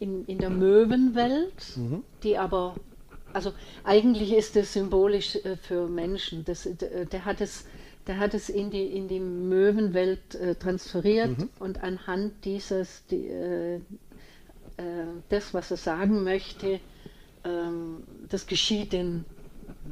[0.00, 1.78] in, in der Möwenwelt,
[2.24, 2.74] die aber,
[3.32, 3.52] also
[3.84, 6.44] eigentlich ist es symbolisch äh, für Menschen.
[6.44, 7.64] Das, der, der hat es,
[8.06, 13.76] der hat es in die, in die Möwenwelt äh, transferiert und anhand dieses, die, äh,
[13.76, 13.80] äh,
[15.28, 16.80] das, was er sagen möchte,
[17.44, 19.24] ähm, das geschieht den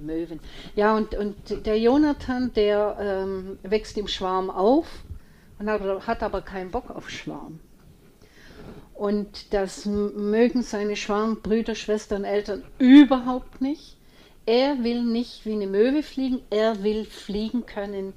[0.00, 0.40] Möwen.
[0.74, 4.86] Ja, und, und der Jonathan, der ähm, wächst im Schwarm auf
[5.58, 7.60] und hat, hat aber keinen Bock auf Schwarm.
[8.94, 13.96] Und das mögen seine Schwarmbrüder, Schwestern, Eltern überhaupt nicht.
[14.48, 18.14] Er will nicht wie eine Möwe fliegen, er will fliegen können,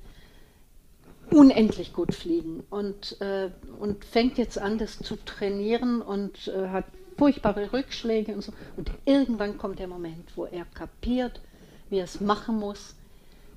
[1.29, 3.49] unendlich gut fliegen und, äh,
[3.81, 6.85] und fängt jetzt an, das zu trainieren und äh, hat
[7.17, 8.53] furchtbare Rückschläge und so.
[8.77, 11.41] Und irgendwann kommt der Moment, wo er kapiert,
[11.89, 12.95] wie er es machen muss,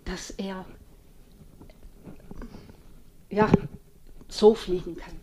[0.04, 0.64] dass er
[3.30, 3.52] ja
[4.28, 5.14] so fliegen kann.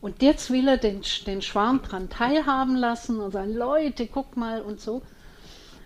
[0.00, 4.62] Und jetzt will er den, den Schwarm dran teilhaben lassen und sagen, Leute, guck mal
[4.62, 5.02] und so.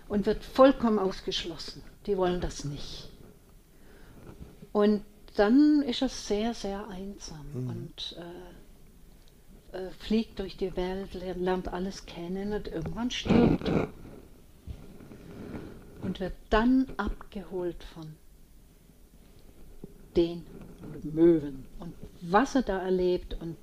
[0.09, 1.81] Und wird vollkommen ausgeschlossen.
[2.05, 3.09] Die wollen das nicht.
[4.73, 5.03] Und
[5.35, 8.17] dann ist er sehr, sehr einsam und
[9.71, 13.87] äh, äh, fliegt durch die Welt, ler- lernt alles kennen und irgendwann stirbt er.
[16.01, 18.07] Und wird dann abgeholt von
[20.15, 20.43] den
[21.03, 21.65] Möwen.
[21.79, 23.55] Und was er da erlebt und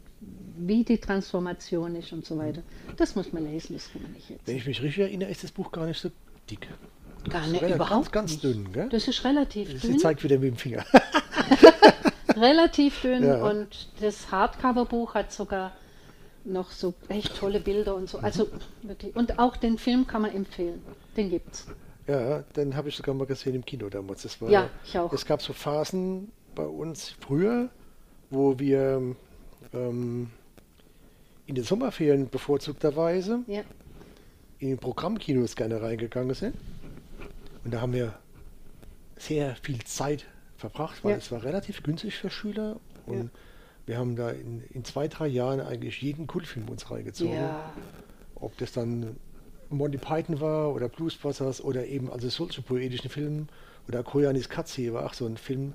[0.59, 2.63] wie die Transformation ist und so weiter,
[2.97, 4.47] das muss man lesen, das kann man nicht jetzt.
[4.47, 6.11] Wenn ich mich richtig erinnere, ist das Buch gar nicht so
[6.51, 6.69] dick.
[7.29, 8.89] Gar Das ist nicht, relativ- überhaupt ganz, ganz dünn, gell?
[8.89, 9.99] Das ist relativ Sie dünn.
[9.99, 10.85] zeigt wieder mit dem Finger.
[12.37, 13.45] relativ dünn Ja.
[13.45, 15.73] und das Hardcover-Buch hat sogar
[16.45, 18.19] noch so echt tolle Bilder und so.
[18.19, 18.47] Also
[18.83, 19.17] wirklich.
[19.17, 20.83] Und auch den Film kann man empfehlen.
[21.17, 21.67] Den gibt's.
[22.07, 24.23] Ja, den habe ich sogar mal gesehen im Kino damals.
[24.23, 25.13] Das war, Ja, ich auch.
[25.13, 27.69] Es gab so Phasen bei uns früher,
[28.31, 29.03] wo wir
[29.75, 30.31] ähm,
[31.47, 33.63] in den Sommerferien bevorzugterweise Ja.
[34.59, 36.55] In den Programmkinos gerne reingegangen sind.
[37.65, 38.15] Und da haben wir
[39.17, 40.25] sehr viel Zeit
[40.57, 41.17] verbracht, weil Ja.
[41.19, 42.79] es war relativ günstig für Schüler.
[43.07, 43.29] Und Ja.
[43.87, 47.35] wir haben da in, in zwei, drei Jahren eigentlich jeden Kultfilm uns reingezogen.
[47.35, 47.73] Ja.
[48.37, 49.17] Ob das dann
[49.71, 53.47] Monty Python war oder Bluesbusters oder eben also solche poetischen Filme
[53.89, 55.73] oder Koyanis Katze war auch so ein Film,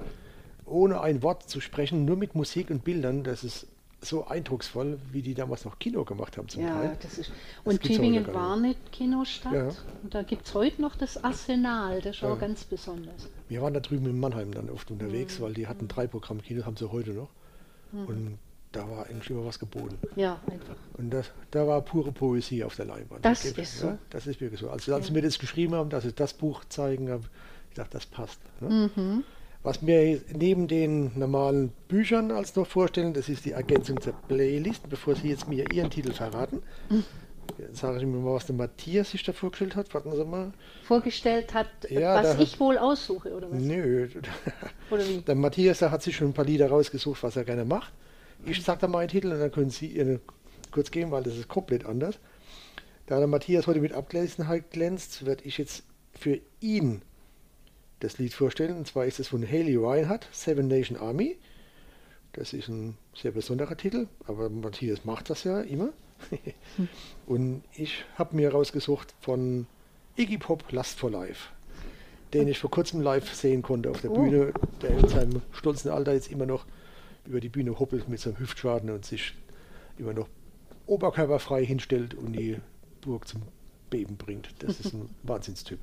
[0.66, 3.24] ohne ein Wort zu sprechen, nur mit Musik und Bildern.
[3.24, 3.68] Das ist
[4.04, 6.98] so eindrucksvoll, wie die damals noch Kino gemacht haben zum Ja, Teil.
[7.02, 7.32] das ist.
[7.64, 9.54] Und gibt's Tübingen war nicht Kinostadt.
[9.54, 9.70] Ja.
[10.02, 12.34] Und da gibt es heute noch das Arsenal, das ist Ja.
[12.34, 13.30] auch ganz besonders.
[13.48, 15.44] Wir waren da drüben in Mannheim dann oft unterwegs, Mhm.
[15.44, 17.30] weil die hatten drei Programmkinos, haben sie heute noch.
[17.94, 18.38] Und
[18.72, 19.98] da war eigentlich immer was geboten.
[20.16, 20.76] Ja, einfach.
[20.98, 23.24] Und das, da war pure Poesie auf der Leinwand.
[23.26, 23.88] Das Gebe- ist so.
[23.88, 24.70] Ja, das ist wirklich so.
[24.70, 27.24] Also als sie mir das geschrieben haben, dass sie das Buch zeigen, habe
[27.70, 28.40] ich gedacht, das passt.
[28.62, 28.90] Ne?
[28.96, 29.24] Mhm.
[29.64, 34.90] Was mir neben den normalen Büchern als noch vorstellen, das ist die Ergänzung zur Playlist.
[34.90, 37.04] Bevor Sie jetzt mir Ihren Titel verraten, Mhm.
[37.72, 39.94] sage ich mir mal, was der Matthias sich da vorgestellt hat.
[39.94, 40.52] Warten Sie mal.
[40.84, 43.60] Vorgestellt hat, Ja, was hat- ich wohl aussuche, oder was?
[43.62, 44.08] Nö.
[44.90, 45.18] Oder wie?
[45.22, 47.94] Der Matthias der hat sich schon ein paar Lieder rausgesucht, was er gerne macht.
[48.46, 50.22] Ich sage da meinen Titel und dann können Sie Ihren
[50.72, 52.18] kurz geben, weil das ist komplett anders.
[53.06, 55.84] Da der Matthias heute mit Abgelässenheit glänzt, werde ich jetzt
[56.14, 57.04] für ihn
[58.02, 58.76] das Lied vorstellen.
[58.78, 61.38] Und zwar ist es von Haley Reinhardt, Seven Nation Army.
[62.34, 65.90] Das ist ein sehr besonderer Titel, aber Matthias macht das ja immer.
[67.26, 69.66] und ich habe mir rausgesucht von
[70.18, 71.50] Iggy Pop Last for Life,
[72.34, 74.16] den ich vor kurzem live sehen konnte auf der Oh.
[74.16, 76.66] Bühne, der in seinem stolzen Alter jetzt immer noch
[77.26, 79.34] über die Bühne hoppelt mit seinem Hüftschaden und sich
[79.98, 80.28] immer noch
[80.86, 82.58] oberkörperfrei hinstellt und die
[83.02, 83.42] Burg zum
[83.90, 84.50] Beben bringt.
[84.60, 85.80] Das ist ein Wahnsinnstyp.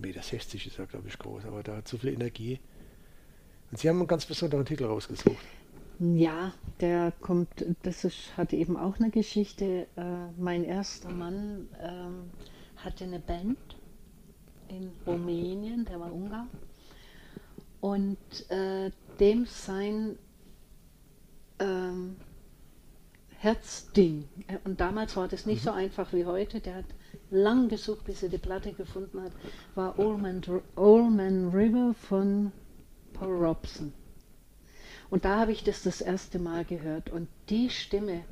[0.00, 2.60] 1,60 Meter ist er, glaube ich, groß, aber da hat so viel Energie.
[3.70, 5.44] Und Sie haben einen ganz besonderen Titel rausgesucht.
[5.98, 9.86] Ja, der kommt, das ist, hat eben auch eine Geschichte.
[9.96, 12.30] Äh, mein erster Mann ähm,
[12.76, 13.58] hatte eine Band
[14.68, 16.48] in Rumänien, der war Ungar.
[17.80, 18.18] Und
[18.50, 18.90] äh,
[19.20, 20.18] dem sein
[21.60, 22.16] ähm,
[23.38, 24.28] Herzding.
[24.48, 26.60] Äh, Und damals war das nicht so einfach wie heute.
[26.60, 26.86] Der hat
[27.30, 29.32] lang gesucht, bis er die Platte gefunden hat.
[29.74, 30.42] War Old Man,
[30.76, 32.52] Old Man River von
[33.12, 33.92] Paul Robson.
[35.10, 37.10] Und da habe ich das das erste Mal gehört.
[37.10, 38.24] Und die Stimme,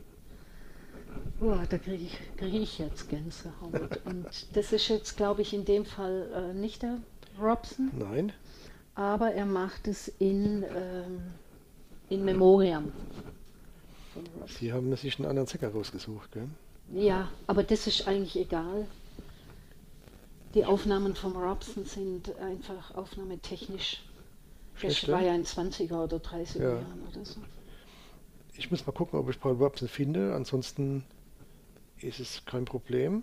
[1.41, 4.01] oh, da kriege ich, krieg ich jetzt Gänsehaut.
[4.05, 6.99] Und das ist jetzt, glaube ich, in dem Fall äh, nicht der
[7.41, 8.33] Robson, Nein.
[8.95, 11.23] aber er macht es in, ähm,
[12.09, 12.93] in Memoriam.
[14.47, 16.49] Sie haben sich einen anderen Sänger rausgesucht, gell?
[16.91, 18.87] Ja, aber das ist eigentlich egal.
[20.55, 24.03] Die Aufnahmen vom Robson sind einfach aufnahmetechnisch.
[24.75, 25.13] Das Schlechter?
[25.13, 26.69] war ja in 20er oder 30er Ja.
[26.75, 27.41] Jahren oder so.
[28.55, 30.35] Ich muss mal gucken, ob ich Paul Robson finde.
[30.35, 31.05] Ansonsten
[32.01, 33.23] ist es kein Problem.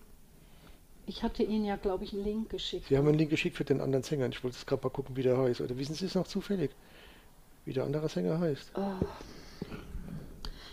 [1.06, 2.88] Ich hatte Ihnen ja, glaube ich, einen Link geschickt.
[2.88, 4.28] Sie haben einen Link geschickt für den anderen Sänger.
[4.30, 5.62] Ich wollte jetzt gerade mal gucken, wie der heißt.
[5.62, 6.72] Oder wissen Sie es noch zufällig,
[7.66, 8.72] wie der andere Sänger heißt?
[8.76, 8.94] Oh.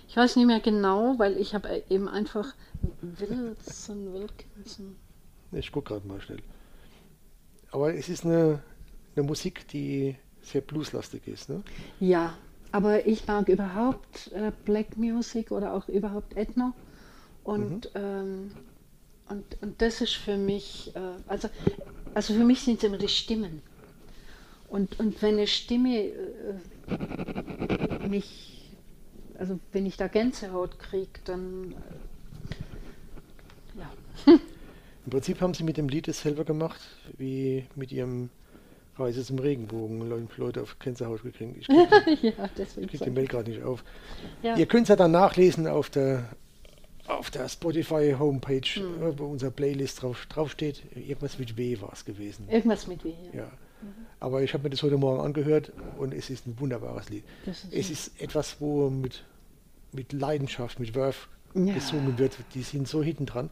[0.09, 2.55] Ich weiß nicht mehr genau, weil ich habe eben einfach
[3.03, 4.97] Wilson, Wilkinson.
[5.53, 6.39] Ich gucke gerade mal schnell.
[7.73, 8.63] Aber es ist eine,
[9.15, 11.49] eine Musik, die sehr blueslastig ist.
[11.49, 11.63] Ne?
[12.01, 12.35] Ja,
[12.73, 16.73] aber ich mag überhaupt äh, Black Music oder auch überhaupt Ethno.
[17.43, 18.53] Und, ähm,
[19.29, 21.49] und, und das ist für mich, äh, also,
[22.15, 23.63] also für mich sind es immer die Stimmen.
[24.69, 26.59] Und, und wenn eine Stimme äh,
[28.09, 28.56] mich,
[29.39, 31.75] also wenn ich da Gänsehaut kriege, dann äh,
[33.81, 33.91] ja.
[35.05, 36.81] Im Prinzip haben Sie mit dem Lied dasselbe gemacht,
[37.17, 38.31] wie mit Ihrem
[38.99, 40.09] Reise zum Regenbogen.
[40.09, 41.57] Le- Leute auf Gänsehaut gekriegt.
[41.59, 42.89] Ich kriege ja, deswegen.
[42.89, 43.15] krieg den.
[43.15, 43.85] Mail gerade nicht auf.
[44.43, 44.57] Ja.
[44.57, 46.29] Ihr könnt es ja dann nachlesen auf der,
[47.07, 49.03] auf der Spotify Homepage, Hm.
[49.03, 50.83] äh, wo unser Playlist drauf, drauf steht.
[50.97, 52.49] Irgendwas mit W war es gewesen.
[52.49, 53.13] Irgendwas mit W.
[53.33, 53.41] Ja.
[53.43, 53.53] Ja.
[54.27, 57.23] Aber ich habe mir das heute Morgen angehört und es ist ein wunderbares Lied.
[57.47, 59.23] Ist Es ist etwas, wo mit,
[59.93, 61.73] mit Leidenschaft, mit Wurf Ja.
[61.75, 62.37] gesungen wird.
[62.55, 63.51] Die sind so hinten dran.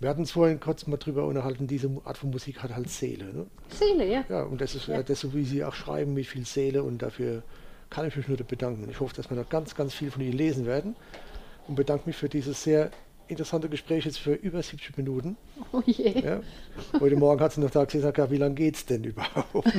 [0.00, 3.24] Wir hatten uns vorhin kurz mal drüber unterhalten, diese Art von Musik hat halt Seele.
[3.32, 3.46] Ne?
[3.70, 4.22] Seele, ja.
[4.28, 5.02] Ja, und das ist Ja.
[5.02, 7.42] das, so wie Sie auch schreiben, mit viel Seele und dafür
[7.88, 8.86] kann ich mich nur bedanken.
[8.90, 10.94] Ich hoffe, dass wir noch ganz, ganz viel von Ihnen lesen werden
[11.68, 12.90] und bedanke mich für dieses sehr
[13.32, 15.36] interessante Gespräch jetzt für über 70 Minuten.
[15.72, 16.20] Oh je.
[16.20, 16.40] Ja.
[17.00, 19.72] Heute Morgen hat sie noch da gesagt, ja, wie lange geht es denn überhaupt?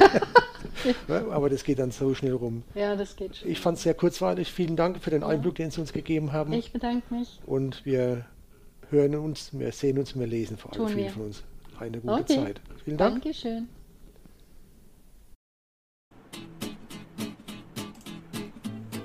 [1.07, 2.63] ja, aber das geht dann so schnell rum.
[2.75, 3.49] Ja, das geht schon.
[3.49, 4.51] Ich fand es sehr kurzweilig.
[4.51, 6.51] Vielen Dank für den Einblick, den Sie uns gegeben haben.
[6.53, 7.39] Ich bedanke mich.
[7.45, 8.25] Und wir
[8.89, 11.09] hören uns, wir sehen uns, wir lesen vor allem Tun viele wir.
[11.11, 11.43] von uns.
[11.79, 12.35] Eine gute Okay.
[12.35, 12.61] Zeit.
[12.83, 13.23] Vielen Dank.
[13.23, 13.67] Dankeschön.